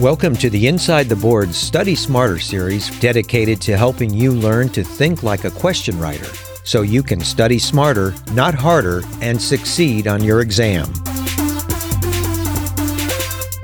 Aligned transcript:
Welcome 0.00 0.36
to 0.36 0.50
the 0.50 0.66
Inside 0.66 1.08
the 1.08 1.16
Board 1.16 1.54
Study 1.54 1.94
Smarter 1.94 2.38
series 2.38 2.90
dedicated 3.00 3.62
to 3.62 3.78
helping 3.78 4.12
you 4.12 4.30
learn 4.30 4.68
to 4.70 4.84
think 4.84 5.22
like 5.22 5.44
a 5.44 5.50
question 5.50 5.98
writer 5.98 6.28
so 6.64 6.82
you 6.82 7.02
can 7.02 7.18
study 7.18 7.58
smarter, 7.58 8.14
not 8.32 8.52
harder, 8.54 9.02
and 9.22 9.40
succeed 9.40 10.06
on 10.06 10.22
your 10.22 10.42
exam. 10.42 10.92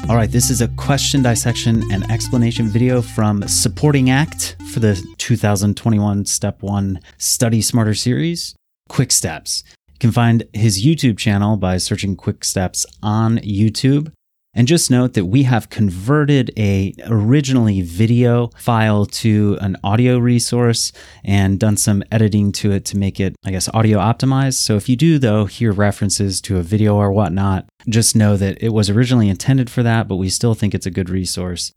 All 0.09 0.17
right, 0.17 0.31
this 0.31 0.49
is 0.49 0.63
a 0.63 0.69
question 0.69 1.23
dissection 1.23 1.83
and 1.93 2.11
explanation 2.11 2.67
video 2.67 3.03
from 3.03 3.47
Supporting 3.47 4.09
Act 4.09 4.57
for 4.73 4.81
the 4.81 4.95
2021 5.19 6.25
Step 6.25 6.63
1 6.63 6.99
Study 7.19 7.61
Smarter 7.61 7.93
series, 7.93 8.55
Quick 8.89 9.13
Steps. 9.13 9.65
You 9.91 9.99
can 9.99 10.13
find 10.13 10.45
his 10.55 10.83
YouTube 10.83 11.19
channel 11.19 11.59
by 11.59 11.77
searching 11.77 12.17
Quick 12.17 12.43
Steps 12.43 12.87
on 13.03 13.37
YouTube. 13.41 14.11
And 14.55 14.69
just 14.69 14.91
note 14.91 15.15
that 15.15 15.25
we 15.25 15.45
have 15.45 15.71
converted 15.71 16.53
a 16.59 16.95
originally 17.07 17.81
video 17.81 18.49
file 18.57 19.07
to 19.07 19.57
an 19.63 19.79
audio 19.83 20.19
resource 20.19 20.93
and 21.25 21.59
done 21.59 21.79
some 21.79 22.03
editing 22.13 22.53
to 22.53 22.71
it 22.71 22.85
to 22.87 22.99
make 22.99 23.19
it, 23.19 23.35
I 23.45 23.51
guess, 23.51 23.71
audio 23.73 23.99
optimized. 23.99 24.55
So 24.55 24.77
if 24.77 24.91
you 24.91 24.97
do 24.97 25.19
though 25.19 25.47
hear 25.47 25.73
references 25.73 26.43
to 26.43 26.59
a 26.59 26.63
video 26.63 26.97
or 26.97 27.11
whatnot, 27.11 27.67
just 27.89 28.15
know 28.15 28.37
that 28.37 28.63
it 28.63 28.75
was 28.75 28.91
originally 28.91 29.31
intended 29.31 29.71
for 29.71 29.83
that, 29.85 30.07
but 30.07 30.17
we 30.17 30.29
still 30.29 30.53
think 30.53 30.75
it's 30.75 30.87
a 30.87 30.91
good 30.91 31.09
resource. 31.09 31.73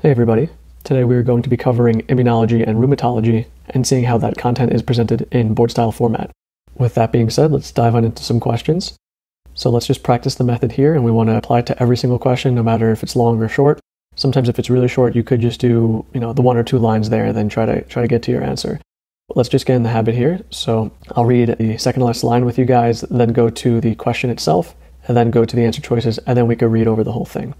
Hey 0.00 0.10
everybody. 0.10 0.48
Today 0.82 1.04
we 1.04 1.14
are 1.14 1.22
going 1.22 1.42
to 1.42 1.50
be 1.50 1.56
covering 1.56 2.00
immunology 2.08 2.66
and 2.66 2.78
rheumatology 2.78 3.46
and 3.68 3.86
seeing 3.86 4.04
how 4.04 4.18
that 4.18 4.36
content 4.36 4.72
is 4.72 4.82
presented 4.82 5.28
in 5.30 5.54
board 5.54 5.70
style 5.70 5.92
format. 5.92 6.32
With 6.74 6.94
that 6.94 7.12
being 7.12 7.30
said, 7.30 7.52
let's 7.52 7.70
dive 7.70 7.94
on 7.94 8.04
into 8.04 8.24
some 8.24 8.40
questions. 8.40 8.96
So 9.54 9.70
let's 9.70 9.86
just 9.86 10.02
practice 10.02 10.36
the 10.36 10.44
method 10.44 10.72
here, 10.72 10.94
and 10.94 11.04
we 11.04 11.10
want 11.10 11.28
to 11.28 11.36
apply 11.36 11.60
it 11.60 11.66
to 11.66 11.82
every 11.82 11.96
single 11.96 12.18
question, 12.18 12.54
no 12.54 12.62
matter 12.62 12.90
if 12.90 13.02
it's 13.02 13.16
long 13.16 13.42
or 13.42 13.48
short. 13.48 13.80
Sometimes 14.16 14.48
if 14.48 14.58
it's 14.58 14.70
really 14.70 14.88
short, 14.88 15.14
you 15.14 15.22
could 15.22 15.40
just 15.40 15.60
do, 15.60 16.04
you 16.12 16.20
know, 16.20 16.32
the 16.32 16.42
one 16.42 16.56
or 16.56 16.62
two 16.62 16.78
lines 16.78 17.10
there, 17.10 17.26
and 17.26 17.36
then 17.36 17.48
try 17.48 17.66
to 17.66 17.82
try 17.82 18.02
to 18.02 18.08
get 18.08 18.22
to 18.22 18.30
your 18.30 18.42
answer. 18.42 18.80
But 19.28 19.36
let's 19.36 19.48
just 19.48 19.66
get 19.66 19.76
in 19.76 19.82
the 19.82 19.90
habit 19.90 20.14
here. 20.14 20.40
So 20.50 20.92
I'll 21.12 21.24
read 21.24 21.56
the 21.58 21.78
second 21.78 22.02
last 22.02 22.24
line 22.24 22.44
with 22.44 22.58
you 22.58 22.64
guys, 22.64 23.02
then 23.02 23.32
go 23.32 23.48
to 23.48 23.80
the 23.80 23.94
question 23.94 24.30
itself, 24.30 24.74
and 25.06 25.16
then 25.16 25.30
go 25.30 25.44
to 25.44 25.56
the 25.56 25.64
answer 25.64 25.80
choices, 25.80 26.18
and 26.18 26.36
then 26.36 26.46
we 26.46 26.56
could 26.56 26.72
read 26.72 26.86
over 26.86 27.04
the 27.04 27.12
whole 27.12 27.24
thing. 27.24 27.54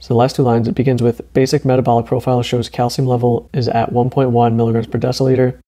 So 0.00 0.14
the 0.14 0.18
last 0.18 0.36
two 0.36 0.42
lines, 0.42 0.66
it 0.66 0.74
begins 0.74 1.02
with 1.02 1.30
basic 1.34 1.64
metabolic 1.64 2.06
profile 2.06 2.42
shows 2.42 2.70
calcium 2.70 3.06
level 3.06 3.50
is 3.52 3.68
at 3.68 3.92
1.1 3.92 4.54
milligrams 4.54 4.86
per 4.86 4.98
deciliter. 4.98 5.60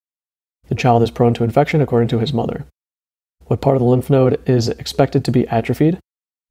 The 0.69 0.75
child 0.75 1.03
is 1.03 1.11
prone 1.11 1.35
to 1.35 1.45
infection 1.45 1.83
according 1.83 2.09
to 2.09 2.19
his 2.19 2.33
mother. 2.33 2.65
What 3.47 3.61
part 3.61 3.77
of 3.77 3.81
the 3.81 3.89
lymph 3.89 4.11
node 4.11 4.41
is 4.49 4.69
expected 4.69 5.25
to 5.25 5.31
be 5.31 5.47
atrophied? 5.49 5.99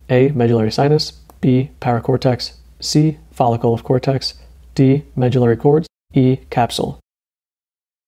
A. 0.10 0.30
Medullary 0.30 0.72
sinus. 0.72 1.12
B. 1.40 1.72
Paracortex. 1.80 2.54
C. 2.80 3.18
Follicle 3.32 3.74
of 3.74 3.84
cortex. 3.84 4.36
D. 4.76 5.04
Medullary 5.16 5.58
cords. 5.58 5.88
E. 6.14 6.38
Capsule. 6.50 7.00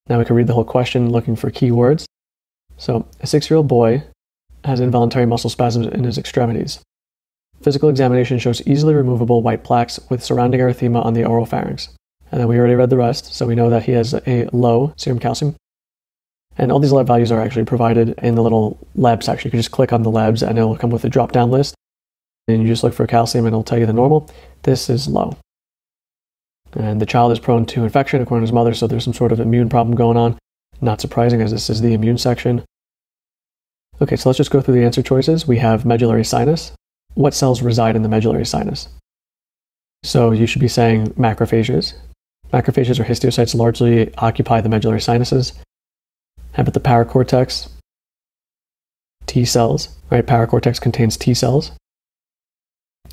Now 0.07 0.19
we 0.19 0.25
can 0.25 0.35
read 0.35 0.47
the 0.47 0.53
whole 0.53 0.65
question 0.65 1.09
looking 1.09 1.35
for 1.35 1.49
keywords. 1.49 2.05
So, 2.77 3.07
a 3.21 3.27
six 3.27 3.49
year 3.49 3.57
old 3.57 3.67
boy 3.67 4.03
has 4.65 4.79
involuntary 4.79 5.25
muscle 5.25 5.49
spasms 5.49 5.87
in 5.87 6.03
his 6.03 6.17
extremities. 6.17 6.79
Physical 7.61 7.89
examination 7.89 8.39
shows 8.39 8.65
easily 8.67 8.93
removable 8.93 9.41
white 9.41 9.63
plaques 9.63 9.99
with 10.09 10.23
surrounding 10.23 10.59
erythema 10.59 11.03
on 11.05 11.13
the 11.13 11.21
oropharynx. 11.21 11.89
And 12.31 12.41
then 12.41 12.47
we 12.47 12.57
already 12.57 12.75
read 12.75 12.89
the 12.89 12.97
rest, 12.97 13.33
so 13.33 13.45
we 13.45 13.55
know 13.55 13.69
that 13.69 13.83
he 13.83 13.93
has 13.93 14.13
a 14.27 14.49
low 14.51 14.93
serum 14.97 15.19
calcium 15.19 15.55
and 16.57 16.71
all 16.71 16.79
these 16.79 16.91
lab 16.91 17.07
values 17.07 17.31
are 17.31 17.41
actually 17.41 17.65
provided 17.65 18.17
in 18.19 18.35
the 18.35 18.43
little 18.43 18.77
lab 18.95 19.23
section. 19.23 19.47
You 19.47 19.51
can 19.51 19.59
just 19.59 19.71
click 19.71 19.91
on 19.91 20.03
the 20.03 20.11
labs 20.11 20.43
and 20.43 20.57
it'll 20.57 20.77
come 20.77 20.89
with 20.89 21.03
a 21.03 21.09
drop 21.09 21.31
down 21.31 21.49
list. 21.51 21.75
And 22.47 22.61
you 22.61 22.67
just 22.67 22.83
look 22.83 22.93
for 22.93 23.07
calcium 23.07 23.45
and 23.45 23.53
it'll 23.53 23.63
tell 23.63 23.79
you 23.79 23.85
the 23.85 23.93
normal. 23.93 24.29
This 24.63 24.89
is 24.89 25.07
low. 25.07 25.37
And 26.73 26.99
the 27.01 27.05
child 27.05 27.31
is 27.31 27.39
prone 27.39 27.65
to 27.67 27.83
infection 27.83 28.21
according 28.21 28.43
to 28.43 28.47
his 28.47 28.53
mother, 28.53 28.73
so 28.73 28.87
there's 28.87 29.03
some 29.03 29.13
sort 29.13 29.31
of 29.31 29.39
immune 29.39 29.69
problem 29.69 29.95
going 29.95 30.17
on. 30.17 30.37
Not 30.81 31.01
surprising 31.01 31.41
as 31.41 31.51
this 31.51 31.69
is 31.69 31.81
the 31.81 31.93
immune 31.93 32.17
section. 32.17 32.63
Okay, 34.01 34.15
so 34.15 34.29
let's 34.29 34.37
just 34.37 34.51
go 34.51 34.59
through 34.59 34.73
the 34.73 34.83
answer 34.83 35.03
choices. 35.03 35.47
We 35.47 35.59
have 35.59 35.85
medullary 35.85 36.25
sinus. 36.25 36.71
What 37.13 37.33
cells 37.33 37.61
reside 37.61 37.95
in 37.95 38.01
the 38.01 38.09
medullary 38.09 38.45
sinus? 38.45 38.89
So 40.03 40.31
you 40.31 40.47
should 40.47 40.61
be 40.61 40.67
saying 40.67 41.13
macrophages. 41.13 41.93
Macrophages 42.51 42.99
or 42.99 43.03
histiocytes 43.03 43.55
largely 43.55 44.13
occupy 44.15 44.61
the 44.61 44.69
medullary 44.69 45.01
sinuses. 45.01 45.53
How 46.53 46.61
about 46.61 46.73
the 46.73 46.79
paracortex? 46.79 47.69
T 49.25 49.45
cells, 49.45 49.89
right? 50.11 50.25
Paracortex 50.25 50.79
contains 50.79 51.17
T 51.17 51.33
cells. 51.33 51.71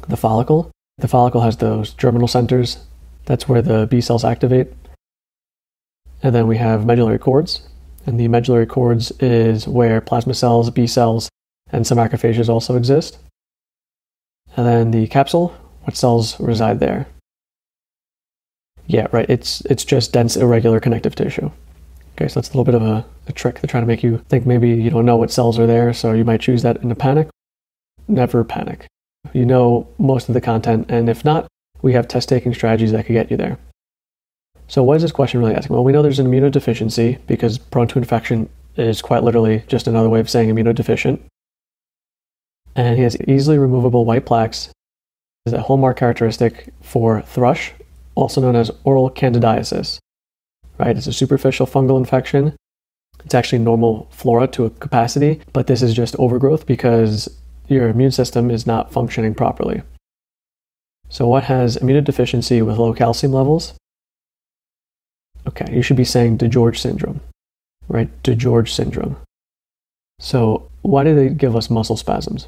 The 0.08 0.16
follicle, 0.16 0.70
the 0.98 1.08
follicle 1.08 1.40
has 1.40 1.56
those 1.56 1.92
germinal 1.94 2.28
centers. 2.28 2.78
That's 3.24 3.48
where 3.48 3.62
the 3.62 3.86
B 3.86 4.00
cells 4.00 4.24
activate. 4.24 4.72
And 6.22 6.34
then 6.34 6.46
we 6.46 6.58
have 6.58 6.84
medullary 6.84 7.18
cords. 7.18 7.62
And 8.06 8.18
the 8.18 8.28
medullary 8.28 8.66
cords 8.66 9.10
is 9.20 9.66
where 9.66 10.00
plasma 10.00 10.34
cells, 10.34 10.70
B 10.70 10.86
cells, 10.86 11.28
and 11.72 11.86
some 11.86 11.98
macrophages 11.98 12.48
also 12.48 12.76
exist. 12.76 13.18
And 14.56 14.66
then 14.66 14.90
the 14.90 15.06
capsule, 15.06 15.54
what 15.84 15.96
cells 15.96 16.38
reside 16.40 16.80
there? 16.80 17.06
Yeah, 18.86 19.06
right. 19.12 19.28
It's 19.30 19.60
it's 19.62 19.84
just 19.84 20.12
dense 20.12 20.36
irregular 20.36 20.80
connective 20.80 21.14
tissue. 21.14 21.50
Okay, 22.15 22.28
so 22.28 22.41
that's 22.41 22.48
a 22.48 22.53
little 22.53 22.65
bit 22.65 22.75
of 22.75 22.82
a, 22.82 23.04
a 23.28 23.32
trick. 23.32 23.60
They're 23.60 23.69
trying 23.69 23.82
to 23.82 23.87
make 23.87 24.03
you 24.03 24.19
think 24.28 24.47
maybe 24.47 24.71
you 24.71 24.91
don't 24.91 25.06
know 25.06 25.16
what 25.16 25.31
cells 25.31 25.59
are 25.59 25.66
there, 25.66 25.93
so 25.93 26.12
you 26.12 26.25
might 26.25 26.41
choose 26.41 26.62
that 26.62 26.82
in 26.82 26.91
a 26.91 26.94
panic. 26.94 27.28
Never 28.09 28.44
panic. 28.44 28.87
You 29.32 29.47
know 29.47 29.88
most 29.98 30.28
of 30.28 30.34
the 30.34 30.41
content, 30.41 30.87
and 30.91 31.09
if 31.09 31.25
not, 31.25 31.47
we 31.82 31.93
have 31.93 32.09
test 32.09 32.28
taking 32.28 32.53
strategies 32.53 32.93
that 32.93 33.06
could 33.06 33.12
get 33.12 33.31
you 33.31 33.37
there. 33.37 33.59
So, 34.69 34.82
what 34.82 34.97
is 34.97 35.03
this 35.03 35.12
question 35.12 35.41
really 35.41 35.54
asking? 35.54 35.75
Well, 35.75 35.84
we 35.84 35.93
know 35.93 36.03
there's 36.03 36.19
an 36.19 36.26
immunodeficiency 36.26 37.19
because 37.26 37.59
prone 37.59 37.88
to 37.88 37.98
infection 37.98 38.48
is 38.77 39.03
quite 39.03 39.25
literally 39.25 39.65
just 39.66 39.88
another 39.88 40.09
way 40.09 40.21
of 40.21 40.31
saying 40.31 40.48
immunodeficient. 40.48 41.21
And 42.77 42.97
he 42.97 43.03
has 43.03 43.21
easily 43.22 43.59
removable 43.59 44.04
white 44.04 44.27
plaques. 44.27 44.71
Is 45.47 45.54
a 45.54 45.62
hallmark 45.62 45.97
characteristic 45.97 46.69
for 46.82 47.22
thrush, 47.22 47.72
also 48.15 48.42
known 48.42 48.56
as 48.56 48.71
oral 48.84 49.10
candidiasis 49.10 49.98
right? 50.80 50.96
It's 50.96 51.06
a 51.06 51.12
superficial 51.12 51.66
fungal 51.66 51.98
infection. 51.98 52.56
It's 53.24 53.34
actually 53.34 53.58
normal 53.58 54.08
flora 54.10 54.46
to 54.48 54.64
a 54.64 54.70
capacity, 54.70 55.41
but 55.52 55.66
this 55.66 55.82
is 55.82 55.92
just 55.94 56.16
overgrowth 56.18 56.66
because 56.66 57.28
your 57.68 57.88
immune 57.88 58.10
system 58.10 58.50
is 58.50 58.66
not 58.66 58.92
functioning 58.92 59.34
properly. 59.34 59.82
So, 61.10 61.28
what 61.28 61.44
has 61.44 61.77
immunodeficiency 61.77 62.65
with 62.65 62.78
low 62.78 62.94
calcium 62.94 63.32
levels? 63.32 63.74
Okay, 65.47 65.66
you 65.71 65.82
should 65.82 65.97
be 65.97 66.04
saying 66.04 66.38
DiGeorge 66.38 66.78
syndrome, 66.78 67.21
right? 67.88 68.10
DiGeorge 68.22 68.71
syndrome. 68.71 69.16
So, 70.18 70.71
why 70.82 71.04
do 71.04 71.15
they 71.15 71.28
give 71.28 71.56
us 71.56 71.68
muscle 71.68 71.97
spasms? 71.97 72.47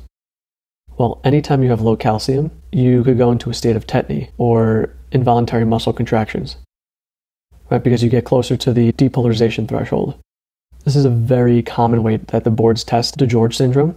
Well, 0.97 1.21
anytime 1.25 1.63
you 1.63 1.71
have 1.71 1.81
low 1.81 1.97
calcium, 1.97 2.51
you 2.71 3.03
could 3.03 3.19
go 3.19 3.31
into 3.31 3.51
a 3.51 3.55
state 3.55 3.77
of 3.77 3.87
tetany 3.87 4.31
or 4.39 4.95
involuntary 5.11 5.65
muscle 5.65 5.93
contractions 5.93 6.57
right? 7.73 7.83
Because 7.83 8.03
you 8.03 8.11
get 8.11 8.27
closer 8.27 8.57
to 8.59 8.73
the 8.73 8.93
depolarization 8.93 9.67
threshold. 9.67 10.19
This 10.85 10.95
is 10.95 11.07
a 11.07 11.11
very 11.11 11.63
common 11.63 12.03
way 12.03 12.19
that 12.19 12.45
the 12.45 12.51
boards 12.51 12.85
test 12.85 13.17
DiGeorge 13.17 13.55
syndrome. 13.55 13.97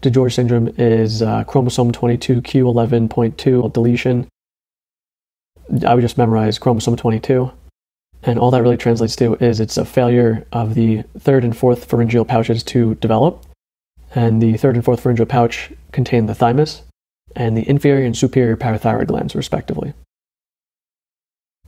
DiGeorge 0.00 0.32
syndrome 0.32 0.68
is 0.76 1.22
uh, 1.22 1.44
chromosome 1.44 1.92
22q11.2 1.92 3.72
deletion. 3.72 4.26
I 5.86 5.94
would 5.94 6.00
just 6.00 6.18
memorize 6.18 6.58
chromosome 6.58 6.96
22. 6.96 7.52
And 8.24 8.38
all 8.38 8.50
that 8.50 8.62
really 8.62 8.76
translates 8.76 9.14
to 9.16 9.36
is 9.36 9.60
it's 9.60 9.76
a 9.76 9.84
failure 9.84 10.44
of 10.52 10.74
the 10.74 11.02
third 11.18 11.44
and 11.44 11.56
fourth 11.56 11.84
pharyngeal 11.84 12.24
pouches 12.24 12.64
to 12.64 12.96
develop. 12.96 13.44
And 14.14 14.42
the 14.42 14.56
third 14.56 14.74
and 14.74 14.84
fourth 14.84 15.00
pharyngeal 15.00 15.26
pouch 15.26 15.70
contain 15.92 16.26
the 16.26 16.34
thymus. 16.34 16.82
and 17.34 17.56
the 17.56 17.66
inferior 17.66 18.04
and 18.04 18.14
superior 18.14 18.58
parathyroid 18.58 19.06
glands, 19.06 19.34
respectively. 19.34 19.94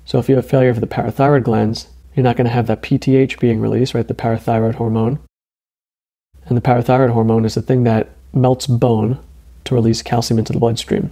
So 0.05 0.19
if 0.19 0.29
you 0.29 0.37
have 0.37 0.47
failure 0.47 0.71
of 0.71 0.81
the 0.81 0.87
parathyroid 0.87 1.45
glands, 1.45 1.89
you're 2.15 2.25
not 2.25 2.37
going 2.37 2.47
to 2.47 2.53
have 2.53 2.67
that 2.67 2.83
PTH 2.83 3.39
being 3.41 3.61
released, 3.61 3.95
right? 3.95 4.07
The 4.07 4.15
parathyroid 4.15 4.77
hormone. 4.77 5.19
And 6.47 6.57
the 6.57 6.63
parathyroid 6.63 7.11
hormone 7.11 7.45
is 7.45 7.55
the 7.55 7.63
thing 7.63 7.85
that 7.85 8.11
melts 8.33 8.67
bone 8.67 9.19
to 9.65 9.75
release 9.75 10.03
calcium 10.03 10.39
into 10.39 10.53
the 10.53 10.59
bloodstream. 10.59 11.11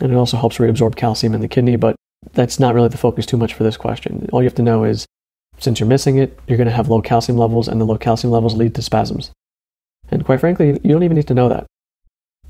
And 0.00 0.12
it 0.12 0.16
also 0.16 0.36
helps 0.36 0.58
reabsorb 0.58 0.96
calcium 0.96 1.34
in 1.34 1.40
the 1.40 1.48
kidney, 1.48 1.76
but 1.76 1.96
that's 2.32 2.60
not 2.60 2.74
really 2.74 2.88
the 2.88 2.96
focus 2.96 3.26
too 3.26 3.36
much 3.36 3.54
for 3.54 3.64
this 3.64 3.76
question. 3.76 4.28
All 4.32 4.42
you 4.42 4.48
have 4.48 4.54
to 4.54 4.62
know 4.62 4.84
is 4.84 5.04
since 5.58 5.80
you're 5.80 5.88
missing 5.88 6.18
it, 6.18 6.38
you're 6.46 6.56
going 6.56 6.68
to 6.68 6.74
have 6.74 6.88
low 6.88 7.02
calcium 7.02 7.38
levels, 7.38 7.68
and 7.68 7.80
the 7.80 7.84
low 7.84 7.98
calcium 7.98 8.32
levels 8.32 8.54
lead 8.54 8.74
to 8.76 8.82
spasms. 8.82 9.30
And 10.10 10.24
quite 10.24 10.40
frankly, 10.40 10.78
you 10.82 10.92
don't 10.92 11.02
even 11.02 11.16
need 11.16 11.28
to 11.28 11.34
know 11.34 11.48
that. 11.48 11.66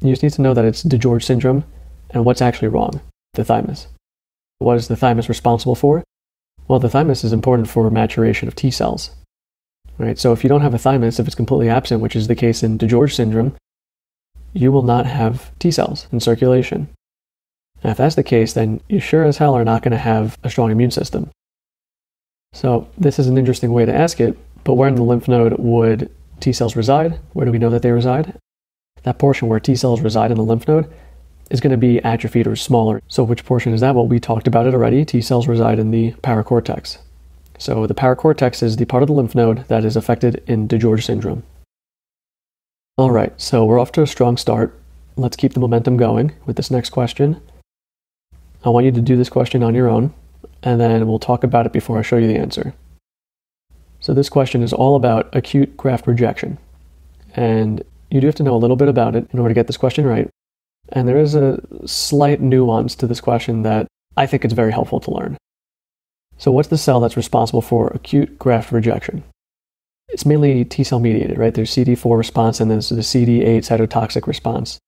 You 0.00 0.10
just 0.10 0.22
need 0.22 0.32
to 0.32 0.42
know 0.42 0.54
that 0.54 0.64
it's 0.64 0.82
DiGeorge 0.82 1.22
syndrome 1.22 1.64
and 2.10 2.24
what's 2.24 2.42
actually 2.42 2.68
wrong 2.68 3.00
the 3.34 3.44
thymus. 3.44 3.86
What 4.62 4.76
is 4.76 4.88
the 4.88 4.96
thymus 4.96 5.28
responsible 5.28 5.74
for? 5.74 6.04
Well, 6.68 6.78
the 6.78 6.88
thymus 6.88 7.24
is 7.24 7.32
important 7.32 7.68
for 7.68 7.90
maturation 7.90 8.48
of 8.48 8.54
T 8.54 8.70
cells. 8.70 9.10
Right? 9.98 10.18
So 10.18 10.32
if 10.32 10.42
you 10.42 10.48
don't 10.48 10.62
have 10.62 10.74
a 10.74 10.78
thymus, 10.78 11.18
if 11.18 11.26
it's 11.26 11.34
completely 11.34 11.68
absent, 11.68 12.00
which 12.00 12.16
is 12.16 12.26
the 12.26 12.34
case 12.34 12.62
in 12.62 12.78
DiGeorge 12.78 13.14
syndrome, 13.14 13.54
you 14.52 14.72
will 14.72 14.82
not 14.82 15.06
have 15.06 15.50
T 15.58 15.70
cells 15.70 16.06
in 16.12 16.20
circulation. 16.20 16.88
And 17.82 17.90
if 17.90 17.98
that's 17.98 18.14
the 18.14 18.22
case, 18.22 18.52
then 18.52 18.80
you 18.88 19.00
sure 19.00 19.24
as 19.24 19.38
hell 19.38 19.54
are 19.54 19.64
not 19.64 19.82
going 19.82 19.92
to 19.92 19.98
have 19.98 20.38
a 20.44 20.50
strong 20.50 20.70
immune 20.70 20.90
system. 20.90 21.30
So 22.52 22.88
this 22.98 23.18
is 23.18 23.26
an 23.26 23.38
interesting 23.38 23.72
way 23.72 23.84
to 23.84 23.94
ask 23.94 24.20
it, 24.20 24.38
but 24.64 24.74
where 24.74 24.88
in 24.88 24.94
the 24.94 25.02
lymph 25.02 25.26
node 25.26 25.58
would 25.58 26.10
T 26.40 26.52
cells 26.52 26.76
reside? 26.76 27.18
Where 27.32 27.46
do 27.46 27.52
we 27.52 27.58
know 27.58 27.70
that 27.70 27.82
they 27.82 27.90
reside? 27.90 28.38
That 29.02 29.18
portion 29.18 29.48
where 29.48 29.60
T 29.60 29.74
cells 29.74 30.00
reside 30.00 30.30
in 30.30 30.36
the 30.36 30.44
lymph 30.44 30.68
node 30.68 30.92
is 31.52 31.60
going 31.60 31.70
to 31.70 31.76
be 31.76 32.02
atrophied 32.02 32.46
or 32.46 32.56
smaller. 32.56 33.02
So, 33.08 33.22
which 33.22 33.44
portion 33.44 33.74
is 33.74 33.82
that? 33.82 33.94
Well, 33.94 34.08
we 34.08 34.18
talked 34.18 34.48
about 34.48 34.66
it 34.66 34.74
already. 34.74 35.04
T 35.04 35.20
cells 35.20 35.46
reside 35.46 35.78
in 35.78 35.90
the 35.90 36.12
paracortex. 36.22 36.98
So, 37.58 37.86
the 37.86 37.94
paracortex 37.94 38.62
is 38.62 38.76
the 38.76 38.86
part 38.86 39.02
of 39.02 39.06
the 39.06 39.12
lymph 39.12 39.34
node 39.34 39.68
that 39.68 39.84
is 39.84 39.94
affected 39.94 40.42
in 40.46 40.66
DiGeorge 40.66 41.04
syndrome. 41.04 41.44
All 42.96 43.10
right, 43.10 43.38
so 43.40 43.64
we're 43.64 43.78
off 43.78 43.92
to 43.92 44.02
a 44.02 44.06
strong 44.06 44.36
start. 44.36 44.78
Let's 45.16 45.36
keep 45.36 45.52
the 45.52 45.60
momentum 45.60 45.96
going 45.98 46.32
with 46.46 46.56
this 46.56 46.70
next 46.70 46.90
question. 46.90 47.40
I 48.64 48.70
want 48.70 48.86
you 48.86 48.92
to 48.92 49.00
do 49.00 49.16
this 49.16 49.28
question 49.28 49.62
on 49.62 49.74
your 49.74 49.88
own, 49.88 50.14
and 50.62 50.80
then 50.80 51.06
we'll 51.06 51.18
talk 51.18 51.44
about 51.44 51.66
it 51.66 51.72
before 51.72 51.98
I 51.98 52.02
show 52.02 52.16
you 52.16 52.28
the 52.28 52.38
answer. 52.38 52.74
So, 54.00 54.14
this 54.14 54.30
question 54.30 54.62
is 54.62 54.72
all 54.72 54.96
about 54.96 55.34
acute 55.36 55.76
graft 55.76 56.06
rejection. 56.06 56.56
And 57.36 57.82
you 58.10 58.20
do 58.20 58.26
have 58.26 58.36
to 58.36 58.42
know 58.42 58.54
a 58.54 58.58
little 58.58 58.76
bit 58.76 58.88
about 58.88 59.16
it 59.16 59.28
in 59.32 59.38
order 59.38 59.50
to 59.50 59.58
get 59.58 59.66
this 59.66 59.76
question 59.76 60.06
right. 60.06 60.28
And 60.92 61.08
there 61.08 61.18
is 61.18 61.34
a 61.34 61.58
slight 61.86 62.40
nuance 62.40 62.94
to 62.96 63.06
this 63.06 63.20
question 63.20 63.62
that 63.62 63.86
I 64.16 64.26
think 64.26 64.44
it's 64.44 64.54
very 64.54 64.72
helpful 64.72 65.00
to 65.00 65.10
learn. 65.10 65.36
So, 66.36 66.52
what's 66.52 66.68
the 66.68 66.78
cell 66.78 67.00
that's 67.00 67.16
responsible 67.16 67.62
for 67.62 67.88
acute 67.88 68.38
graft 68.38 68.72
rejection? 68.72 69.24
It's 70.08 70.26
mainly 70.26 70.64
T 70.64 70.84
cell 70.84 71.00
mediated, 71.00 71.38
right? 71.38 71.54
There's 71.54 71.70
CD4 71.70 72.18
response 72.18 72.60
and 72.60 72.70
there's 72.70 72.90
the 72.90 72.96
CD8 72.96 73.58
cytotoxic 73.58 74.26
response. 74.26 74.78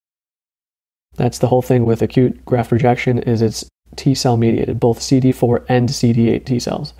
That's 1.15 1.39
the 1.39 1.47
whole 1.47 1.63
thing 1.63 1.85
with 1.85 2.01
acute 2.01 2.45
graft 2.45 2.71
rejection 2.71 3.19
is 3.19 3.41
it's 3.41 3.67
T 3.95 4.13
cell 4.13 4.37
mediated, 4.37 4.79
both 4.79 4.99
CD4 4.99 5.65
and 5.67 5.89
CD8 5.89 6.45
T 6.45 6.59
cells. 6.59 6.93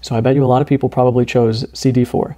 So 0.00 0.16
I 0.16 0.20
bet 0.20 0.34
you 0.34 0.44
a 0.44 0.46
lot 0.46 0.62
of 0.62 0.68
people 0.68 0.88
probably 0.88 1.24
chose 1.24 1.64
CD4 1.66 2.34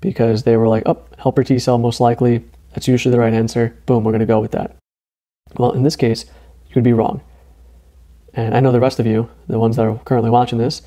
because 0.00 0.44
they 0.44 0.56
were 0.56 0.68
like, 0.68 0.84
oh, 0.86 1.02
helper 1.18 1.42
T 1.42 1.58
cell 1.58 1.78
most 1.78 1.98
likely. 1.98 2.44
That's 2.74 2.86
usually 2.86 3.10
the 3.10 3.18
right 3.18 3.32
answer. 3.32 3.76
Boom, 3.86 4.04
we're 4.04 4.12
going 4.12 4.20
to 4.20 4.26
go 4.26 4.40
with 4.40 4.52
that. 4.52 4.76
Well, 5.56 5.72
in 5.72 5.82
this 5.82 5.96
case, 5.96 6.24
you 6.68 6.74
would 6.74 6.84
be 6.84 6.92
wrong. 6.92 7.22
And 8.34 8.54
I 8.54 8.60
know 8.60 8.72
the 8.72 8.80
rest 8.80 9.00
of 9.00 9.06
you, 9.06 9.30
the 9.48 9.58
ones 9.58 9.76
that 9.76 9.86
are 9.86 9.98
currently 10.04 10.30
watching 10.30 10.58
this, 10.58 10.82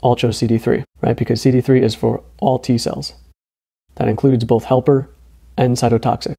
all 0.00 0.16
chose 0.16 0.38
CD3, 0.38 0.84
right? 1.00 1.16
Because 1.16 1.42
CD3 1.42 1.82
is 1.82 1.94
for 1.94 2.22
all 2.38 2.58
T 2.58 2.78
cells. 2.78 3.14
That 3.96 4.08
includes 4.08 4.44
both 4.44 4.64
helper 4.64 5.10
and 5.56 5.76
cytotoxic. 5.76 6.34